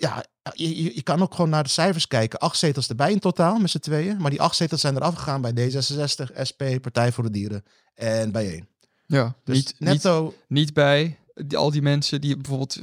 ja, 0.01 0.25
je, 0.55 0.83
je, 0.83 0.95
je, 0.95 1.03
kan 1.03 1.23
ook 1.23 1.35
gewoon 1.35 1.51
naar 1.51 1.63
de 1.63 1.69
cijfers 1.69 2.07
kijken. 2.07 2.39
Acht 2.39 2.59
zetels 2.59 2.89
erbij 2.89 3.13
in 3.13 3.19
totaal 3.19 3.59
met 3.59 3.71
z'n 3.71 3.79
tweeën. 3.79 4.17
Maar 4.21 4.31
die 4.31 4.41
acht 4.41 4.57
zetels 4.57 4.81
zijn 4.81 4.97
eraf 4.97 5.15
gegaan 5.15 5.41
bij 5.41 5.53
D66, 5.53 6.41
SP, 6.49 6.63
Partij 6.81 7.13
voor 7.13 7.25
de 7.25 7.31
Dieren 7.31 7.65
en 7.95 8.33
bijeen. 8.33 8.69
Ja, 9.07 9.35
dus 9.45 9.57
niet, 9.57 9.75
netto... 9.79 10.25
niet, 10.25 10.35
niet 10.49 10.73
bij 10.73 11.19
die, 11.35 11.59
al 11.59 11.71
die 11.71 11.83
mensen 11.83 12.21
die 12.21 12.37
bijvoorbeeld 12.37 12.79
5% 12.79 12.83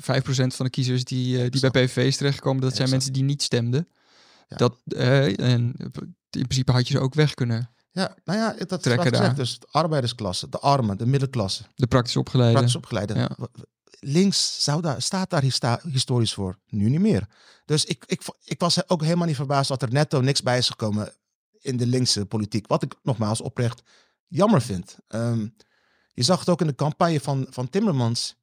van 0.55 0.65
de 0.65 0.69
kiezers 0.69 1.03
die, 1.03 1.43
uh, 1.43 1.49
die 1.49 1.61
bij 1.61 1.85
PVV 1.85 1.97
is 2.05 2.17
terechtgekomen, 2.17 2.61
dat 2.61 2.75
zijn 2.75 2.89
mensen 2.89 3.13
die 3.13 3.23
niet 3.23 3.43
stemden. 3.43 3.87
Ja. 4.47 4.57
Dat, 4.57 4.75
uh, 4.85 5.39
en 5.39 5.75
in 6.29 6.47
principe 6.47 6.71
had 6.71 6.87
je 6.87 6.93
ze 6.93 6.99
ook 6.99 7.13
weg 7.13 7.33
kunnen. 7.33 7.69
Ja, 7.91 8.15
nou 8.23 8.39
ja, 8.39 8.65
dat 8.65 8.85
is 8.85 8.95
wat 8.95 9.07
gezegd. 9.07 9.35
Dus 9.35 9.59
de 9.59 9.67
arbeidersklasse, 9.71 10.49
de 10.49 10.59
armen, 10.59 10.97
de 10.97 11.05
middenklasse. 11.05 11.63
De 11.75 11.87
praktisch 11.87 12.15
opgeleide. 12.15 12.53
Praktisch 12.53 12.75
opgeleide. 12.75 13.13
Ja 13.13 13.37
links 13.99 14.63
zou 14.63 14.81
daar, 14.81 15.01
staat 15.01 15.29
daar 15.29 15.43
historisch 15.83 16.33
voor. 16.33 16.57
Nu 16.69 16.89
niet 16.89 16.99
meer. 16.99 17.27
Dus 17.65 17.85
ik, 17.85 18.03
ik, 18.07 18.21
ik 18.43 18.59
was 18.59 18.89
ook 18.89 19.01
helemaal 19.01 19.27
niet 19.27 19.35
verbaasd 19.35 19.69
dat 19.69 19.81
er 19.81 19.91
netto 19.91 20.21
niks 20.21 20.41
bij 20.41 20.57
is 20.57 20.69
gekomen 20.69 21.13
in 21.59 21.77
de 21.77 21.87
linkse 21.87 22.25
politiek. 22.25 22.67
Wat 22.67 22.83
ik 22.83 22.95
nogmaals 23.03 23.41
oprecht 23.41 23.81
jammer 24.27 24.61
vind. 24.61 24.97
Um, 25.07 25.55
je 26.13 26.23
zag 26.23 26.39
het 26.39 26.49
ook 26.49 26.61
in 26.61 26.67
de 26.67 26.75
campagne 26.75 27.19
van, 27.19 27.47
van 27.49 27.69
Timmermans. 27.69 28.35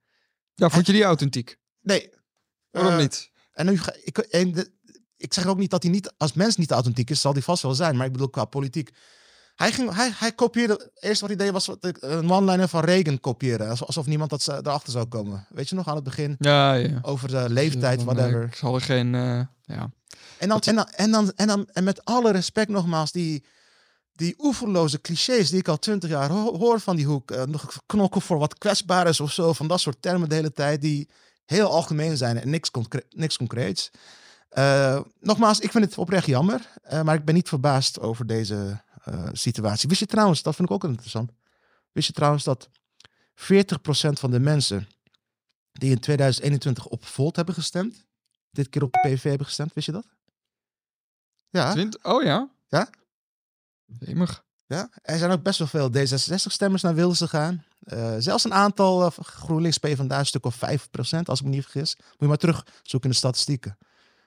Ja, 0.55 0.71
vond 0.71 0.87
je 0.87 0.93
die 0.93 1.05
authentiek? 1.05 1.59
Nee. 1.81 2.11
Waarom 2.71 2.93
uh, 2.93 2.99
niet? 2.99 3.31
En 3.53 3.67
nu 3.67 3.79
ga 3.79 3.95
ik. 4.03 4.19
En 4.19 4.53
de, 4.53 4.73
ik 5.17 5.35
zeg 5.35 5.47
ook 5.47 5.59
niet 5.59 5.71
dat 5.71 5.83
hij 5.83 5.93
niet, 5.93 6.13
als 6.17 6.33
mens 6.33 6.57
niet 6.57 6.71
authentiek 6.71 7.11
is, 7.11 7.21
zal 7.21 7.33
hij 7.33 7.43
vast 7.43 7.63
wel 7.63 7.75
zijn. 7.75 7.97
Maar 7.97 8.07
ik 8.07 8.13
bedoel 8.13 8.31
qua 8.31 8.45
politiek. 8.45 8.91
Hij, 9.55 9.73
ging, 9.73 9.95
hij, 9.95 10.11
hij 10.15 10.33
kopieerde, 10.33 10.91
eerst 10.95 11.21
wat 11.21 11.31
hij 11.31 11.39
deed 11.39 11.51
was 11.51 11.71
een 12.01 12.31
one-liner 12.31 12.69
van 12.69 12.85
Reagan 12.85 13.21
kopiëren. 13.21 13.69
Alsof 13.69 14.07
niemand 14.07 14.31
dat 14.31 14.49
erachter 14.49 14.93
zou 14.93 15.07
komen. 15.07 15.47
Weet 15.49 15.69
je 15.69 15.75
nog, 15.75 15.89
aan 15.89 15.95
het 15.95 16.05
begin? 16.05 16.37
Ja, 16.39 16.73
ja. 16.73 16.99
Over 17.03 17.29
de 17.29 17.51
leeftijd, 17.51 18.03
van, 18.03 18.15
whatever. 18.15 18.43
Ik 18.43 18.55
zal 18.55 18.75
er 18.75 18.81
geen, 18.81 19.15
uh, 19.15 19.41
ja. 19.63 19.91
En 20.39 20.49
dan, 20.49 20.61
en, 20.61 20.75
dan, 20.75 20.89
en, 20.91 21.11
dan, 21.11 21.33
en, 21.37 21.47
dan, 21.47 21.69
en 21.73 21.85
met 21.85 22.05
alle 22.05 22.33
respect 22.33 22.69
nogmaals, 22.69 23.13
die, 23.13 23.45
die 24.13 24.35
oeverloze 24.39 25.01
clichés 25.01 25.51
die 25.51 25.59
ik 25.59 25.69
al 25.69 25.79
twintig 25.79 26.11
jaar 26.11 26.31
ho 26.31 26.59
hoor 26.59 26.81
van 26.81 26.97
die 26.97 27.07
hoek. 27.07 27.31
Uh, 27.31 27.43
nog 27.43 27.83
knokken 27.87 28.21
voor 28.21 28.39
wat 28.39 28.59
kwetsbaar 28.59 29.07
is 29.07 29.21
of 29.21 29.33
zo. 29.33 29.53
Van 29.53 29.69
dat 29.69 29.81
soort 29.81 30.03
termen 30.03 30.29
de 30.29 30.35
hele 30.35 30.53
tijd 30.53 30.81
die 30.81 31.09
heel 31.45 31.71
algemeen 31.71 32.17
zijn 32.17 32.41
en 32.41 32.51
niks, 32.51 32.71
concre 32.71 33.05
niks 33.11 33.37
concreets. 33.37 33.91
Uh, 34.59 35.01
nogmaals, 35.21 35.61
ik 35.61 35.71
vind 35.71 35.85
het 35.85 35.99
oprecht 35.99 36.27
jammer. 36.27 36.61
maar 37.03 37.15
ik 37.15 37.25
ben 37.25 37.35
niet 37.35 37.49
verbaasd 37.49 38.01
over 38.01 38.27
deze 38.27 38.83
uh, 39.09 39.29
situatie. 39.33 39.89
Wist 39.89 40.01
je 40.01 40.07
trouwens, 40.07 40.43
dat 40.43 40.55
vind 40.55 40.69
ik 40.69 40.75
ook 40.75 40.85
interessant. 40.85 41.33
Wist 41.93 42.07
je 42.07 42.13
trouwens 42.13 42.45
dat 42.45 42.69
40% 42.69 42.75
van 44.13 44.31
de 44.31 44.41
mensen 44.41 44.89
die 45.73 45.91
in 45.91 45.99
2021 45.99 46.87
op 46.87 47.05
Volt 47.05 47.37
hebben 47.37 47.55
gestemd, 47.55 48.07
dit 48.51 48.69
keer 48.69 48.83
op 48.83 48.93
de 48.93 48.99
PVV 48.99 49.23
hebben 49.23 49.47
gestemd, 49.47 49.75
wist 49.75 49.87
je 49.87 49.93
dat? 49.93 50.07
Ja. 51.49 51.73
20? 51.73 52.05
Oh 52.05 52.23
ja? 52.23 52.51
Ja. 52.69 52.89
Jemig. 53.85 54.45
Ja, 54.67 54.91
er 55.03 55.19
zijn 55.19 55.31
ook 55.31 55.43
best 55.43 55.59
wel 55.59 55.69
veel 55.69 55.91
D66-stemmers 55.91 56.83
naar 56.83 56.95
Wilders 56.95 57.19
gegaan. 57.19 57.65
Uh, 57.85 58.15
zelfs 58.19 58.45
een 58.45 58.55
aantal 58.55 59.05
uh, 59.05 59.11
GroenLinks 59.11 59.79
PvdA, 59.79 60.19
een 60.19 60.27
stuk 60.27 60.47
of 60.47 60.57
5%, 60.57 60.59
als 61.25 61.41
ik 61.41 61.45
me 61.45 61.51
niet 61.51 61.63
vergis. 61.63 61.97
Moet 61.97 62.15
je 62.19 62.27
maar 62.27 62.37
terugzoeken 62.37 63.03
in 63.03 63.11
de 63.11 63.17
statistieken. 63.17 63.79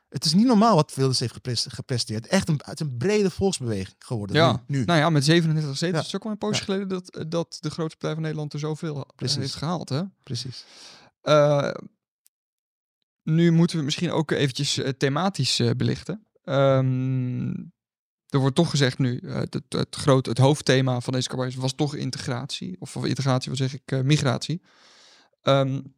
Het 0.09 0.25
is 0.25 0.33
niet 0.33 0.45
normaal 0.45 0.75
wat 0.75 0.95
Wilders 0.95 1.19
heeft 1.19 1.37
gepresteerd. 1.67 2.27
Echt 2.27 2.49
een, 2.49 2.63
uit 2.63 2.79
een 2.79 2.97
brede 2.97 3.29
volksbeweging 3.29 3.95
geworden. 3.99 4.35
Ja, 4.35 4.63
nu, 4.67 4.79
nu. 4.79 4.85
nou 4.85 4.99
ja, 4.99 5.09
met 5.09 5.25
37 5.25 5.77
zetels. 5.77 5.91
Ja. 5.91 5.97
Het 5.97 6.07
is 6.07 6.15
ook 6.15 6.23
al 6.25 6.31
een 6.31 6.37
poosje 6.37 6.59
Ja. 6.59 6.65
geleden 6.65 6.87
dat, 6.87 7.25
dat 7.31 7.57
de 7.59 7.69
grootste 7.69 7.97
partij 7.97 8.13
van 8.13 8.21
Nederland 8.21 8.53
er 8.53 8.59
zoveel 8.59 8.95
eh, 8.95 9.01
Precies. 9.15 9.37
heeft 9.37 9.55
gehaald. 9.55 9.89
Hè? 9.89 10.01
Precies. 10.23 10.65
Uh, 11.23 11.71
nu 13.23 13.51
moeten 13.51 13.77
we 13.77 13.83
misschien 13.83 14.11
ook 14.11 14.31
eventjes 14.31 14.81
thematisch 14.97 15.59
uh, 15.59 15.71
belichten. 15.71 16.27
Um, 16.43 17.71
er 18.27 18.39
wordt 18.39 18.55
toch 18.55 18.69
gezegd 18.69 18.97
nu, 18.97 19.19
uh, 19.23 19.35
het, 19.35 19.53
het, 19.53 19.63
het, 19.73 19.95
groot, 19.95 20.25
het 20.25 20.37
hoofdthema 20.37 20.99
van 20.99 21.13
deze 21.13 21.27
campagne 21.27 21.61
was 21.61 21.73
toch 21.73 21.95
integratie. 21.95 22.75
Of, 22.79 22.95
of 22.95 23.05
integratie, 23.05 23.49
wat 23.49 23.59
zeg 23.59 23.73
ik, 23.73 24.03
migratie. 24.03 24.61
Um, 25.43 25.95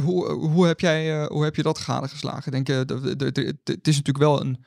hoe, 0.00 0.32
hoe, 0.32 0.66
heb 0.66 0.80
jij, 0.80 1.22
uh, 1.22 1.26
hoe 1.26 1.44
heb 1.44 1.56
je 1.56 1.62
dat 1.62 1.78
gadegeslagen? 1.78 2.52
Denk 2.52 2.66
je, 2.66 2.72
het 3.64 3.88
is 3.88 3.96
natuurlijk 3.96 4.18
wel 4.18 4.40
een, 4.40 4.64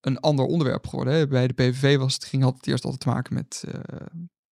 een 0.00 0.18
ander 0.18 0.44
onderwerp 0.44 0.86
geworden. 0.86 1.14
Hè? 1.14 1.26
Bij 1.26 1.46
de 1.46 1.54
PVV 1.54 1.96
was 1.96 2.14
het, 2.14 2.24
ging 2.24 2.44
altijd 2.44 2.66
eerst 2.66 2.84
altijd 2.84 3.02
te 3.02 3.08
maken 3.08 3.34
met 3.34 3.64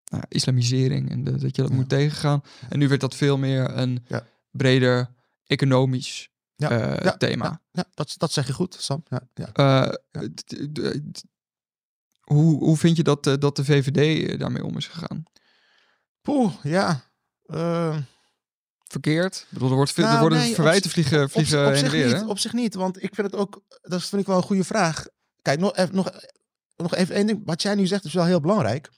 nou, 0.05 0.23
islamisering 0.27 1.09
en 1.09 1.23
de, 1.23 1.31
dat 1.31 1.55
je 1.55 1.61
dat 1.61 1.71
ja. 1.71 1.75
moet 1.75 1.89
tegengaan. 1.89 2.41
En 2.69 2.79
nu 2.79 2.87
werd 2.87 3.01
dat 3.01 3.15
veel 3.15 3.37
meer 3.37 3.77
een 3.77 4.05
ja. 4.07 4.27
breder 4.51 5.09
economisch 5.45 6.29
ja, 6.55 7.03
uh, 7.03 7.11
thema. 7.11 7.45
Ja, 7.45 7.61
ja, 7.71 7.85
dat, 7.93 8.13
dat 8.17 8.31
zeg 8.31 8.47
je 8.47 8.53
goed, 8.53 8.75
Sam. 8.79 9.03
Ja, 9.07 9.21
ja. 9.33 9.49
Uh, 10.13 10.23
hoe, 12.19 12.63
hoe 12.63 12.77
vind 12.77 12.97
je 12.97 13.03
dat, 13.03 13.23
dat 13.23 13.55
de 13.55 13.65
VVD 13.65 14.39
daarmee 14.39 14.63
om 14.63 14.77
is 14.77 14.87
gegaan? 14.87 15.23
Poeh, 16.21 16.53
ja. 16.63 17.03
Verkeerd? 18.87 19.35
Ik 19.35 19.47
bedoel, 19.49 19.69
er, 19.69 19.75
wordt 19.75 19.91
veel, 19.91 20.03
nou, 20.03 20.15
er 20.15 20.21
worden 20.21 20.39
nee, 20.39 20.53
verwijten 20.53 20.89
vliegen, 20.89 21.29
vliegen 21.29 21.61
op, 21.61 21.67
op 21.67 21.73
heen 21.73 21.89
weer. 21.89 22.13
Niet, 22.13 22.25
op 22.25 22.39
zich 22.39 22.53
niet, 22.53 22.75
want 22.75 23.03
ik 23.03 23.15
vind 23.15 23.31
het 23.31 23.35
ook, 23.35 23.61
dat 23.81 24.03
vind 24.03 24.21
ik 24.21 24.27
wel 24.27 24.37
een 24.37 24.43
goede 24.43 24.63
vraag. 24.63 25.05
Kijk, 25.41 25.59
nog, 25.59 25.75
even, 25.75 25.95
nog, 25.95 26.11
nog 26.77 26.95
even 26.95 27.15
één 27.15 27.27
ding. 27.27 27.41
Wat 27.45 27.61
jij 27.61 27.75
nu 27.75 27.87
zegt 27.87 28.05
is 28.05 28.13
wel 28.13 28.25
heel 28.25 28.41
belangrijk. 28.41 28.89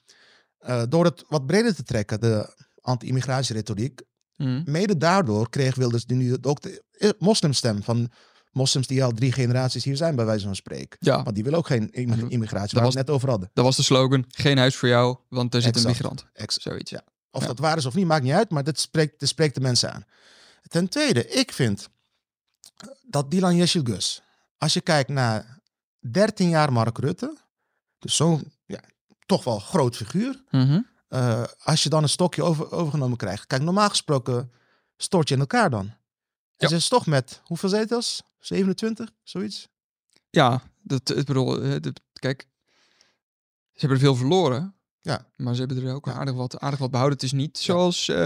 door 0.88 1.04
het 1.04 1.24
wat 1.28 1.46
breder 1.46 1.74
te 1.74 1.82
trekken, 1.82 2.20
de 2.20 2.54
anti-immigratieretoriek, 2.80 4.02
Mm. 4.38 4.62
Mede 4.64 4.96
daardoor 4.96 5.50
kreeg 5.50 5.74
Wilders 5.74 6.06
nu 6.06 6.36
ook 6.42 6.60
de 6.60 6.82
eh, 6.92 7.10
moslimstem 7.18 7.82
van 7.82 8.10
moslims 8.52 8.86
die 8.86 9.04
al 9.04 9.12
drie 9.12 9.32
generaties 9.32 9.84
hier 9.84 9.96
zijn, 9.96 10.16
bij 10.16 10.24
wijze 10.24 10.44
van 10.44 10.56
spreken. 10.56 10.98
Ja. 11.00 11.22
Want 11.22 11.34
die 11.34 11.44
willen 11.44 11.58
ook 11.58 11.66
geen 11.66 11.90
immigratie, 11.90 12.78
waar 12.78 12.88
we 12.88 12.98
het 12.98 13.06
net 13.06 13.10
over 13.10 13.28
hadden. 13.28 13.50
Dat 13.52 13.64
was 13.64 13.76
de 13.76 13.82
slogan, 13.82 14.24
geen 14.28 14.58
huis 14.58 14.76
voor 14.76 14.88
jou, 14.88 15.16
want 15.28 15.54
er 15.54 15.62
zit 15.62 15.76
een 15.76 15.86
migrant. 15.86 16.26
Exact. 16.32 16.62
Zoiets. 16.62 16.90
Ja. 16.90 17.04
Of 17.30 17.46
dat 17.46 17.58
waar 17.58 17.76
is 17.76 17.86
of 17.86 17.94
niet, 17.94 18.06
maakt 18.06 18.22
niet 18.22 18.32
uit, 18.32 18.50
maar 18.50 18.64
dat 18.64 18.78
spreekt, 18.78 19.20
dat 19.20 19.28
spreekt 19.28 19.54
de 19.54 19.60
mensen 19.60 19.92
aan. 19.92 20.04
Ten 20.68 20.88
tweede, 20.88 21.28
ik 21.28 21.52
vind 21.52 21.88
dat 23.02 23.30
Dylan 23.30 23.56
Yeşilgöz, 23.56 24.20
als 24.58 24.72
je 24.72 24.80
kijkt 24.80 25.08
naar 25.08 25.60
13 25.98 26.48
jaar 26.48 26.72
Mark 26.72 26.98
Rutte, 26.98 27.36
dus 27.98 28.16
zo'n 28.16 28.52
ja, 28.66 28.80
toch 29.26 29.44
wel 29.44 29.58
groot 29.58 29.96
figuur, 29.96 30.42
mm 30.50 30.86
uh, 31.08 31.44
als 31.62 31.82
je 31.82 31.88
dan 31.88 32.02
een 32.02 32.08
stokje 32.08 32.42
over, 32.42 32.72
overgenomen 32.72 33.16
krijgt. 33.16 33.46
Kijk, 33.46 33.62
normaal 33.62 33.88
gesproken 33.88 34.52
stort 34.96 35.28
je 35.28 35.34
in 35.34 35.40
elkaar 35.40 35.70
dan. 35.70 35.86
En 35.86 35.96
ja. 36.56 36.68
ze 36.68 36.74
is 36.74 36.88
toch 36.88 37.06
met, 37.06 37.40
hoeveel 37.44 37.68
zetels? 37.68 38.22
27, 38.38 39.12
zoiets? 39.22 39.68
Ja, 40.30 40.62
dat, 40.82 41.16
ik 41.16 41.24
bedoel, 41.24 41.62
eh, 41.62 41.92
kijk, 42.12 42.48
ze 43.72 43.86
hebben 43.86 43.98
er 43.98 44.04
veel 44.04 44.16
verloren. 44.16 44.74
Ja. 45.00 45.26
Maar 45.36 45.54
ze 45.54 45.64
hebben 45.64 45.86
er 45.86 45.94
ook 45.94 46.08
aardig, 46.08 46.34
wat, 46.34 46.58
aardig 46.58 46.78
wat 46.78 46.90
behouden. 46.90 47.18
Het 47.18 47.26
is 47.26 47.32
niet 47.32 47.58
zoals 47.58 48.08
uh, 48.08 48.16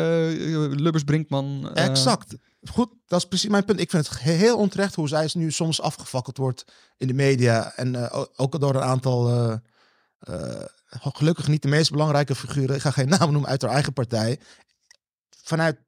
Lubbers 0.71 1.05
Brinkman. 1.05 1.71
Uh... 1.75 1.85
Exact. 1.85 2.35
Goed, 2.71 2.89
dat 3.07 3.19
is 3.19 3.29
precies 3.29 3.51
mijn 3.51 3.65
punt. 3.65 3.81
Ik 3.81 3.91
vind 3.91 4.09
het 4.09 4.19
heel 4.19 4.57
onterecht 4.57 4.95
hoe 4.95 5.09
zij 5.09 5.31
nu 5.33 5.51
soms 5.51 5.81
afgefakkeld 5.81 6.37
wordt 6.37 6.65
in 6.97 7.07
de 7.07 7.15
media. 7.15 7.73
En 7.77 7.95
uh, 7.95 8.23
ook 8.37 8.61
door 8.61 8.75
een 8.75 8.83
aantal 8.83 9.61
gelukkig 10.91 11.49
niet 11.49 11.63
de 11.63 11.69
meest 11.69 11.91
belangrijke 11.91 12.35
figuren, 12.35 12.77
ik 12.77 12.83
ga 12.83 12.91
geen 12.91 13.09
naam 13.19 13.33
noemen 13.33 13.51
uit 13.51 13.63
haar 13.63 13.71
eigen 13.71 13.93
partij. 13.93 14.41
Vanuit, 15.43 15.79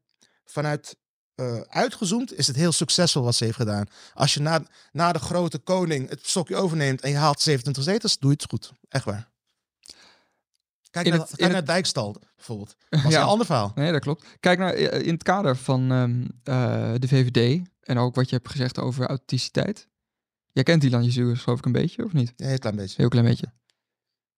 vanuit 0.44 0.96
uh, 1.36 1.60
uitgezoomd 1.60 2.34
is 2.34 2.46
het 2.46 2.56
heel 2.56 2.72
succesvol 2.72 3.22
wat 3.22 3.34
ze 3.34 3.44
heeft 3.44 3.56
gedaan. 3.56 3.86
Als 4.14 4.34
je 4.34 4.40
na, 4.40 4.62
na 4.92 5.12
de 5.12 5.18
grote 5.18 5.58
koning 5.58 6.08
het 6.08 6.26
stokje 6.26 6.56
overneemt 6.56 7.00
en 7.00 7.10
je 7.10 7.16
haalt 7.16 7.40
27 7.40 7.84
zetels, 7.84 8.18
doe 8.18 8.30
je 8.30 8.36
het 8.36 8.50
goed. 8.50 8.72
Echt 8.88 9.04
waar. 9.04 9.32
Kijk, 10.94 11.08
naar, 11.08 11.18
het, 11.18 11.36
kijk 11.36 11.52
naar 11.52 11.64
Dijkstal 11.64 12.16
bijvoorbeeld. 12.36 12.76
Dat 12.88 13.02
was 13.02 13.12
ja. 13.12 13.20
een 13.20 13.26
ander 13.26 13.46
verhaal. 13.46 13.72
Nee, 13.74 13.92
dat 13.92 14.00
klopt. 14.00 14.26
Kijk 14.40 14.58
naar 14.58 14.74
in 14.74 15.12
het 15.12 15.22
kader 15.22 15.56
van 15.56 15.90
um, 15.90 16.20
uh, 16.44 16.92
de 16.98 17.08
VVD 17.08 17.62
en 17.80 17.98
ook 17.98 18.14
wat 18.14 18.28
je 18.28 18.36
hebt 18.36 18.48
gezegd 18.48 18.78
over 18.78 19.06
authenticiteit. 19.06 19.88
Jij 20.52 20.62
kent 20.62 20.80
die 20.80 20.90
landjes 20.90 21.42
geloof 21.42 21.58
ik 21.58 21.64
een 21.64 21.72
beetje, 21.72 22.04
of 22.04 22.12
niet? 22.12 22.32
Ja, 22.36 22.46
heel 22.46 22.58
klein 22.58 22.76
beetje. 22.76 22.94
Heel 22.96 23.08
klein 23.08 23.26
beetje. 23.26 23.52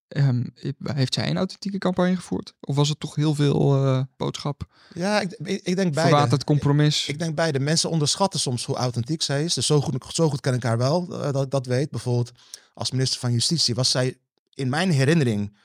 Um, 0.09 0.53
heeft 0.83 1.15
zij 1.15 1.31
een 1.31 1.37
authentieke 1.37 1.79
campagne 1.79 2.17
gevoerd? 2.17 2.55
Of 2.61 2.77
was 2.77 2.89
het 2.89 3.01
toch 3.01 3.15
heel 3.15 3.35
veel 3.35 3.85
uh, 3.85 4.03
boodschap? 4.17 4.67
Ja, 4.95 5.21
ik, 5.21 5.33
ik, 5.33 5.61
ik 5.63 5.77
denk 5.77 5.95
beide. 5.95 6.17
het 6.17 6.45
compromis. 6.45 7.03
Ik, 7.03 7.09
ik, 7.09 7.19
denk 7.19 7.35
beide. 7.35 7.61
Mensen 7.61 7.91
onderschatten 7.91 8.41
soms 8.41 8.65
hoe 8.65 8.77
authentiek 8.77 9.23
zij 9.23 9.45
is. 9.45 9.55
Dus 9.55 9.67
zo 9.67 9.81
goed, 9.81 10.05
zo 10.15 10.29
goed 10.29 10.41
ken 10.41 10.55
ik 10.55 10.63
haar 10.63 10.79
wel, 10.79 11.09
uh, 11.11 11.33
dat 11.33 11.51
dat 11.51 11.67
weet. 11.67 11.91
Bijvoorbeeld 11.91 12.33
als 12.75 12.91
minister 12.91 13.21
van 13.21 13.33
Justitie 13.33 13.75
was 13.75 13.91
zij 13.91 14.19
in 14.55 14.69
mijn 14.69 14.91
herinnering, 14.91 15.57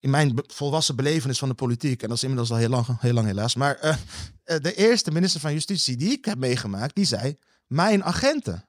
in 0.00 0.10
mijn 0.10 0.42
volwassen 0.46 0.96
belevenis 0.96 1.38
van 1.38 1.48
de 1.48 1.54
politiek, 1.54 2.02
en 2.02 2.08
dat 2.08 2.16
is 2.16 2.22
inmiddels 2.22 2.50
al 2.50 2.56
heel 2.56 2.68
lang, 2.68 2.86
heel 3.00 3.12
lang 3.12 3.26
helaas, 3.26 3.54
maar 3.54 3.78
uh, 3.84 3.94
de 4.44 4.74
eerste 4.74 5.10
minister 5.10 5.40
van 5.40 5.52
Justitie 5.52 5.96
die 5.96 6.12
ik 6.12 6.24
heb 6.24 6.38
meegemaakt, 6.38 6.94
die 6.94 7.04
zei, 7.04 7.38
mijn 7.66 8.04
agenten. 8.04 8.68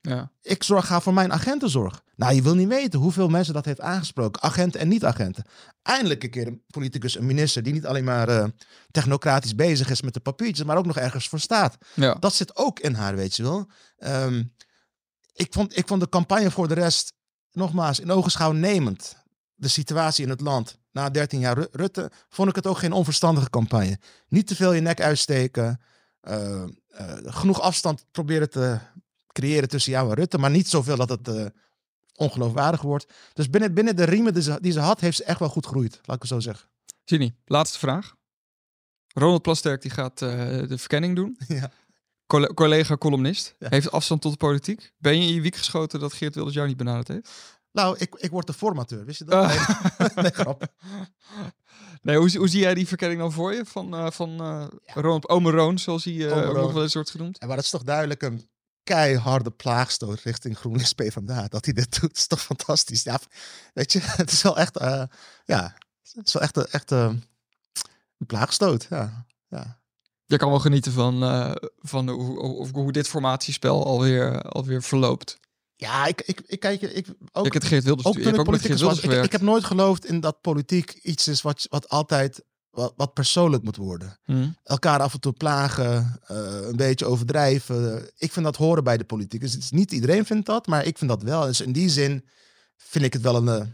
Ja. 0.00 0.30
Ik 0.42 0.62
zorg, 0.62 0.86
ga 0.86 1.00
voor 1.00 1.14
mijn 1.14 1.32
agentenzorg. 1.32 2.02
Nou, 2.16 2.34
je 2.34 2.42
wil 2.42 2.54
niet 2.54 2.68
weten 2.68 3.00
hoeveel 3.00 3.28
mensen 3.28 3.54
dat 3.54 3.64
heeft 3.64 3.80
aangesproken. 3.80 4.42
Agenten 4.42 4.80
en 4.80 4.88
niet-agenten. 4.88 5.44
Eindelijk 5.82 6.22
een 6.22 6.30
keer 6.30 6.46
een 6.46 6.62
politicus, 6.66 7.16
een 7.16 7.26
minister... 7.26 7.62
die 7.62 7.72
niet 7.72 7.86
alleen 7.86 8.04
maar 8.04 8.28
uh, 8.28 8.44
technocratisch 8.90 9.54
bezig 9.54 9.90
is 9.90 10.02
met 10.02 10.14
de 10.14 10.20
papiertjes... 10.20 10.66
maar 10.66 10.76
ook 10.76 10.86
nog 10.86 10.96
ergens 10.96 11.28
voor 11.28 11.40
staat. 11.40 11.78
Ja. 11.94 12.14
Dat 12.14 12.34
zit 12.34 12.56
ook 12.56 12.80
in 12.80 12.94
haar, 12.94 13.16
weet 13.16 13.36
je 13.36 13.42
wel. 13.42 13.70
Um, 13.98 14.54
ik, 15.32 15.52
vond, 15.52 15.76
ik 15.76 15.86
vond 15.86 16.00
de 16.00 16.08
campagne 16.08 16.50
voor 16.50 16.68
de 16.68 16.74
rest... 16.74 17.12
nogmaals, 17.52 18.00
in 18.00 18.10
ogenschouw 18.10 18.52
nemend. 18.52 19.16
De 19.64 19.70
situatie 19.70 20.24
in 20.24 20.30
het 20.30 20.40
land. 20.40 20.78
Na 20.92 21.10
13 21.10 21.40
jaar 21.40 21.66
Rutte 21.70 22.10
vond 22.28 22.48
ik 22.48 22.54
het 22.54 22.66
ook 22.66 22.78
geen 22.78 22.92
onverstandige 22.92 23.50
campagne. 23.50 23.98
Niet 24.28 24.46
te 24.46 24.54
veel 24.54 24.72
je 24.72 24.80
nek 24.80 25.00
uitsteken... 25.00 25.80
Uh, 26.28 26.64
uh, 27.00 27.16
genoeg 27.24 27.60
afstand 27.60 28.06
proberen 28.10 28.50
te 28.50 28.78
creëren 29.32 29.68
tussen 29.68 29.92
jou 29.92 30.08
en 30.08 30.14
Rutte, 30.14 30.38
maar 30.38 30.50
niet 30.50 30.68
zoveel 30.68 30.96
dat 30.96 31.08
het 31.08 31.28
uh, 31.28 31.46
ongeloofwaardig 32.16 32.82
wordt. 32.82 33.12
Dus 33.32 33.50
binnen, 33.50 33.74
binnen 33.74 33.96
de 33.96 34.04
riemen 34.04 34.34
die 34.34 34.42
ze, 34.42 34.58
die 34.60 34.72
ze 34.72 34.80
had, 34.80 35.00
heeft 35.00 35.16
ze 35.16 35.24
echt 35.24 35.38
wel 35.38 35.48
goed 35.48 35.66
gegroeid, 35.66 36.00
laat 36.02 36.16
ik 36.16 36.22
het 36.22 36.30
zo 36.30 36.40
zeggen. 36.40 36.68
Ginny, 37.04 37.34
laatste 37.44 37.78
vraag. 37.78 38.14
Ronald 39.06 39.42
Plasterk 39.42 39.82
die 39.82 39.90
gaat 39.90 40.18
de 40.18 40.78
verkenning 40.78 41.16
doen. 41.16 41.38
Ja. 41.48 41.70
Coll 42.26 42.54
collega 42.54 42.96
columnist, 42.96 43.54
ja. 43.58 43.66
heeft 43.70 43.90
afstand 43.90 44.20
tot 44.20 44.32
de 44.32 44.38
politiek. 44.38 44.92
Ben 44.98 45.20
je 45.20 45.28
in 45.28 45.34
je 45.34 45.40
wiek 45.40 45.56
geschoten 45.56 46.00
dat 46.00 46.12
Geert 46.12 46.34
Wilders 46.34 46.54
jou 46.54 46.68
niet 46.68 46.76
benaderd 46.76 47.08
heeft? 47.08 47.30
Nou, 47.74 47.96
ik, 47.98 48.14
ik 48.14 48.30
word 48.30 48.46
de 48.46 48.52
formateur, 48.52 49.04
wist 49.04 49.18
je 49.18 49.24
dat? 49.24 49.50
Uh. 49.50 49.98
Nee, 49.98 50.08
nee, 50.24 50.30
grap. 50.30 50.62
Nee, 52.02 52.16
hoe, 52.16 52.36
hoe 52.36 52.48
zie 52.48 52.60
jij 52.60 52.74
die 52.74 52.88
verkenning 52.88 53.20
dan 53.20 53.32
voor 53.32 53.54
je? 53.54 53.64
Van, 53.64 53.94
uh, 53.94 54.10
van 54.10 54.30
uh, 54.30 54.66
ja. 54.94 55.20
Omeroon, 55.20 55.78
zoals 55.78 56.04
hij 56.04 56.12
uh, 56.12 56.52
nog 56.52 56.72
wel 56.72 56.82
eens 56.82 56.94
wordt 56.94 57.10
genoemd? 57.10 57.36
Ja, 57.40 57.46
maar 57.46 57.56
dat 57.56 57.64
is 57.64 57.70
toch 57.70 57.82
duidelijk 57.82 58.22
een 58.22 58.48
keiharde 58.82 59.50
plaagstoot 59.50 60.20
richting 60.20 60.58
GroenLinks 60.58 60.92
PvdA. 60.92 61.48
Dat 61.48 61.64
hij 61.64 61.74
dit 61.74 62.00
doet, 62.00 62.16
is 62.16 62.26
toch 62.26 62.42
fantastisch. 62.42 63.02
Ja, 63.02 63.20
weet 63.74 63.92
je, 63.92 64.00
het 64.22 64.32
is 64.32 64.42
wel 64.42 64.56
echt, 64.58 64.78
ja, 65.44 65.76
het 66.12 66.26
is 66.26 66.32
wel 66.32 66.42
echt, 66.42 66.56
echt 66.56 66.90
een 66.90 67.24
plaagstoot. 68.26 68.86
Ja, 68.90 69.26
ja. 69.48 69.78
Je 70.26 70.36
kan 70.36 70.50
wel 70.50 70.60
genieten 70.60 70.92
van, 70.92 71.20
van 71.78 72.08
hoe, 72.08 72.38
hoe, 72.38 72.68
hoe 72.72 72.92
dit 72.92 73.08
formatiespel 73.08 73.84
alweer, 73.84 74.42
alweer 74.42 74.82
verloopt. 74.82 75.38
Ja, 75.76 76.06
ik, 76.06 76.20
ik, 76.20 76.40
ik 76.46 76.60
kijk, 76.60 76.82
ik 76.82 77.06
ook. 77.32 77.46
Ik 77.46 77.52
heb 77.52 77.62
Geert 77.62 77.84
Wilders, 77.84 78.06
ook 78.06 78.18
toen 78.18 78.34
ik 78.34 78.44
politicus 78.44 78.80
was, 78.80 79.00
ik, 79.00 79.12
ik, 79.12 79.32
heb 79.32 79.40
nooit 79.40 79.64
geloofd 79.64 80.04
in 80.04 80.20
dat 80.20 80.40
politiek 80.40 80.90
iets 80.90 81.28
is 81.28 81.42
wat, 81.42 81.66
wat 81.70 81.88
altijd 81.88 82.42
wat, 82.74 82.92
wat 82.96 83.14
persoonlijk 83.14 83.62
moet 83.62 83.76
worden. 83.76 84.18
Hmm. 84.24 84.56
Elkaar 84.62 85.00
af 85.00 85.12
en 85.12 85.20
toe 85.20 85.32
plagen, 85.32 86.20
uh, 86.30 86.66
een 86.66 86.76
beetje 86.76 87.06
overdrijven. 87.06 88.10
Ik 88.16 88.32
vind 88.32 88.44
dat 88.44 88.56
horen 88.56 88.84
bij 88.84 88.96
de 88.96 89.04
politiek. 89.04 89.40
Dus 89.40 89.52
het 89.52 89.62
is 89.62 89.70
niet 89.70 89.92
iedereen 89.92 90.26
vindt 90.26 90.46
dat, 90.46 90.66
maar 90.66 90.84
ik 90.84 90.98
vind 90.98 91.10
dat 91.10 91.22
wel. 91.22 91.46
Dus 91.46 91.60
in 91.60 91.72
die 91.72 91.88
zin 91.88 92.24
vind 92.76 93.04
ik 93.04 93.12
het 93.12 93.22
wel 93.22 93.36
een 93.36 93.60
uh, 93.60 93.66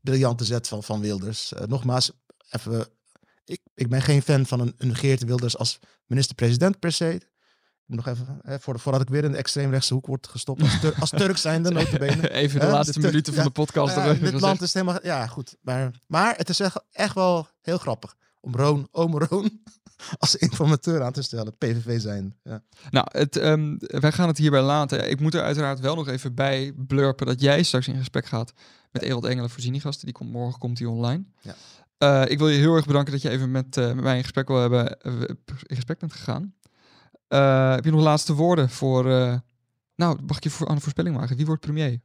briljante 0.00 0.44
zet 0.44 0.68
van, 0.68 0.82
van 0.82 1.00
Wilders. 1.00 1.52
Uh, 1.52 1.60
nogmaals, 1.66 2.10
even, 2.50 2.86
ik, 3.44 3.60
ik 3.74 3.88
ben 3.88 4.02
geen 4.02 4.22
fan 4.22 4.46
van 4.46 4.60
een, 4.60 4.74
een 4.78 4.96
Geert 4.96 5.24
Wilders 5.24 5.56
als 5.58 5.78
minister-president 6.06 6.78
per 6.78 6.92
se. 6.92 7.20
Nog 7.88 8.06
even, 8.06 8.38
hè, 8.42 8.60
voor, 8.60 8.78
voordat 8.78 9.00
ik 9.00 9.08
weer 9.08 9.24
in 9.24 9.32
de 9.32 9.36
extreemrechtse 9.36 9.94
hoek 9.94 10.06
word 10.06 10.28
gestopt 10.28 10.62
als, 10.62 10.80
Tur 10.80 10.94
als 11.00 11.10
Turk 11.10 11.36
zijnde, 11.36 11.70
notabene. 11.70 12.30
Even 12.42 12.60
de 12.60 12.66
laatste 12.66 13.00
de 13.00 13.06
minuten 13.06 13.34
van 13.34 13.44
de 13.44 13.50
podcast. 13.50 13.94
Ja, 13.94 14.12
dit 14.12 14.40
land 14.40 14.60
is 14.60 14.74
helemaal, 14.74 14.98
ja 15.02 15.26
goed. 15.26 15.56
Maar, 15.60 15.90
maar 16.06 16.36
het 16.36 16.48
is 16.48 16.60
echt, 16.60 16.84
echt 16.90 17.14
wel 17.14 17.48
heel 17.60 17.78
grappig 17.78 18.16
om 18.40 18.54
Roon, 18.54 18.88
oom 18.90 19.18
Roon 19.18 19.62
als 20.18 20.36
informateur 20.36 21.02
aan 21.02 21.12
te 21.12 21.22
stellen, 21.22 21.56
PVV 21.56 22.00
zijn. 22.00 22.36
Ja. 22.42 22.62
Nou, 22.90 23.06
het, 23.10 23.36
um, 23.36 23.76
wij 23.78 24.12
gaan 24.12 24.28
het 24.28 24.38
hierbij 24.38 24.62
laten. 24.62 25.10
Ik 25.10 25.20
moet 25.20 25.34
er 25.34 25.42
uiteraard 25.42 25.80
wel 25.80 25.94
nog 25.94 26.08
even 26.08 26.34
bij 26.34 26.72
blurpen 26.76 27.26
dat 27.26 27.40
jij 27.40 27.62
straks 27.62 27.88
in 27.88 27.96
gesprek 27.96 28.26
gaat 28.26 28.52
met 28.90 29.02
Ewald 29.02 29.24
Engelen 29.24 29.50
voor 29.50 29.60
Zinigasten. 29.60 30.04
Die 30.04 30.14
komt 30.14 30.32
morgen 30.32 30.58
komt 30.58 30.76
die 30.76 30.88
online. 30.88 31.24
Ja. 31.40 31.54
Uh, 31.98 32.30
ik 32.30 32.38
wil 32.38 32.48
je 32.48 32.58
heel 32.58 32.74
erg 32.74 32.86
bedanken 32.86 33.12
dat 33.12 33.22
je 33.22 33.30
even 33.30 33.50
met, 33.50 33.76
uh, 33.76 33.86
met 33.86 34.04
mij 34.04 34.16
in 34.16 34.22
gesprek 34.22 34.48
wil 34.48 34.60
hebben, 34.60 34.98
uh, 35.02 35.20
in 35.46 35.76
gesprek 35.76 35.98
bent 35.98 36.12
gegaan. 36.12 36.54
Heb 37.28 37.84
je 37.84 37.90
nog 37.90 38.00
laatste 38.00 38.34
woorden 38.34 38.70
voor? 38.70 39.04
nou, 39.94 40.18
mag 40.26 40.36
ik 40.36 40.42
je 40.42 40.50
voor, 40.50 40.68
aan 40.68 40.74
de 40.74 40.80
voorspelling 40.80 41.16
maken? 41.16 41.36
Wie 41.36 41.46
wordt 41.46 41.60
premier? 41.60 42.00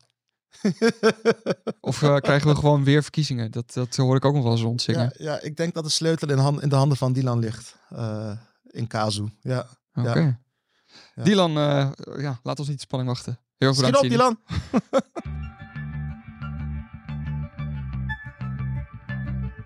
Of 1.82 2.02
eh, 2.02 2.16
krijgen 2.16 2.50
we 2.50 2.56
gewoon 2.56 2.84
weer 2.84 3.02
verkiezingen? 3.04 3.52
Dat, 3.52 3.74
dat 3.74 3.96
hoor 3.96 4.16
ik 4.16 4.26
ook 4.26 4.34
nog 4.34 4.44
wel 4.44 4.52
eens 4.52 4.62
rondzingen. 4.62 5.14
ja, 5.18 5.32
ja, 5.32 5.42
ik 5.42 5.56
denk 5.58 5.74
dat 5.74 5.84
de 5.84 5.90
sleutel 5.90 6.30
in, 6.30 6.38
hand, 6.38 6.62
in 6.62 6.70
de 6.70 6.76
handen 6.76 6.98
van 6.98 7.14
Dylan 7.14 7.40
ligt. 7.40 7.76
eh, 7.90 8.32
in 8.64 8.88
Kazu. 8.88 9.26
Ja. 9.42 9.68
Oké. 9.94 10.40
Ja. 11.16 11.24
Dylan, 11.24 11.58
eh, 11.58 11.92
ja, 12.18 12.40
laat 12.44 12.60
ons 12.60 12.68
niet 12.68 12.78
de 12.78 12.84
spanning 12.84 13.10
wachten. 13.12 13.40
Heel 13.58 13.74
Schiet 13.74 13.86
bedankt. 13.86 14.06
op. 14.06 14.12
Dylan. 14.12 14.40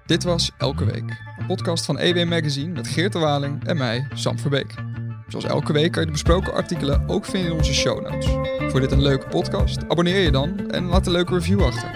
Dit 0.06 0.24
was 0.24 0.52
Elke 0.58 0.86
Week. 0.86 1.36
Een 1.39 1.46
podcast 1.46 1.86
van 1.86 2.00
EW 2.00 2.28
Magazine 2.30 2.74
met 2.74 2.88
Geert 2.88 3.13
de 3.13 3.20
Waling 3.20 3.67
en 3.67 3.78
mij, 3.78 4.08
Sam 4.13 4.39
Verbeek. 4.39 4.87
Zoals 5.27 5.45
elke 5.45 5.73
week 5.73 5.91
kan 5.91 6.01
je 6.01 6.07
de 6.07 6.13
besproken 6.13 6.53
artikelen 6.53 7.03
ook 7.07 7.25
vinden 7.25 7.51
in 7.51 7.57
onze 7.57 7.73
show 7.73 8.01
notes. 8.01 8.25
Voor 8.71 8.79
dit 8.79 8.91
een 8.91 9.01
leuke 9.01 9.27
podcast? 9.27 9.79
Abonneer 9.87 10.19
je 10.19 10.31
dan 10.31 10.71
en 10.71 10.85
laat 10.85 11.05
een 11.05 11.11
leuke 11.11 11.33
review 11.33 11.63
achter. 11.63 11.89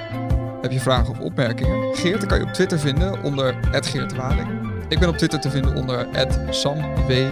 Heb 0.62 0.72
je 0.72 0.80
vragen 0.80 1.10
of 1.10 1.20
opmerkingen? 1.20 1.96
Geert 1.96 2.26
kan 2.26 2.40
je 2.40 2.46
op 2.46 2.54
Twitter 2.54 2.80
vinden 2.80 3.24
onder 3.24 3.56
Geert 3.72 4.10
de 4.10 4.16
Waling. 4.16 4.48
Ik 4.90 5.00
ben 5.00 5.10
op 5.10 5.18
Twitter 5.18 5.40
te 5.40 5.50
vinden 5.50 5.76
onder 5.76 6.08
SamWV. 6.50 7.30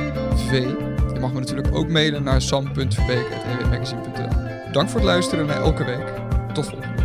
Je 1.14 1.20
mag 1.20 1.34
me 1.34 1.40
natuurlijk 1.40 1.76
ook 1.76 1.90
mailen 1.90 2.24
naar 2.24 2.42
sam.verbeek.ewmagazine.nl 2.42 4.72
Dank 4.72 4.90
voor 4.90 5.00
het 5.00 5.10
luisteren 5.10 5.46
naar 5.46 5.62
Elke 5.62 5.84
Week. 5.84 6.14
Tot 6.54 6.66
volgende. 6.66 6.99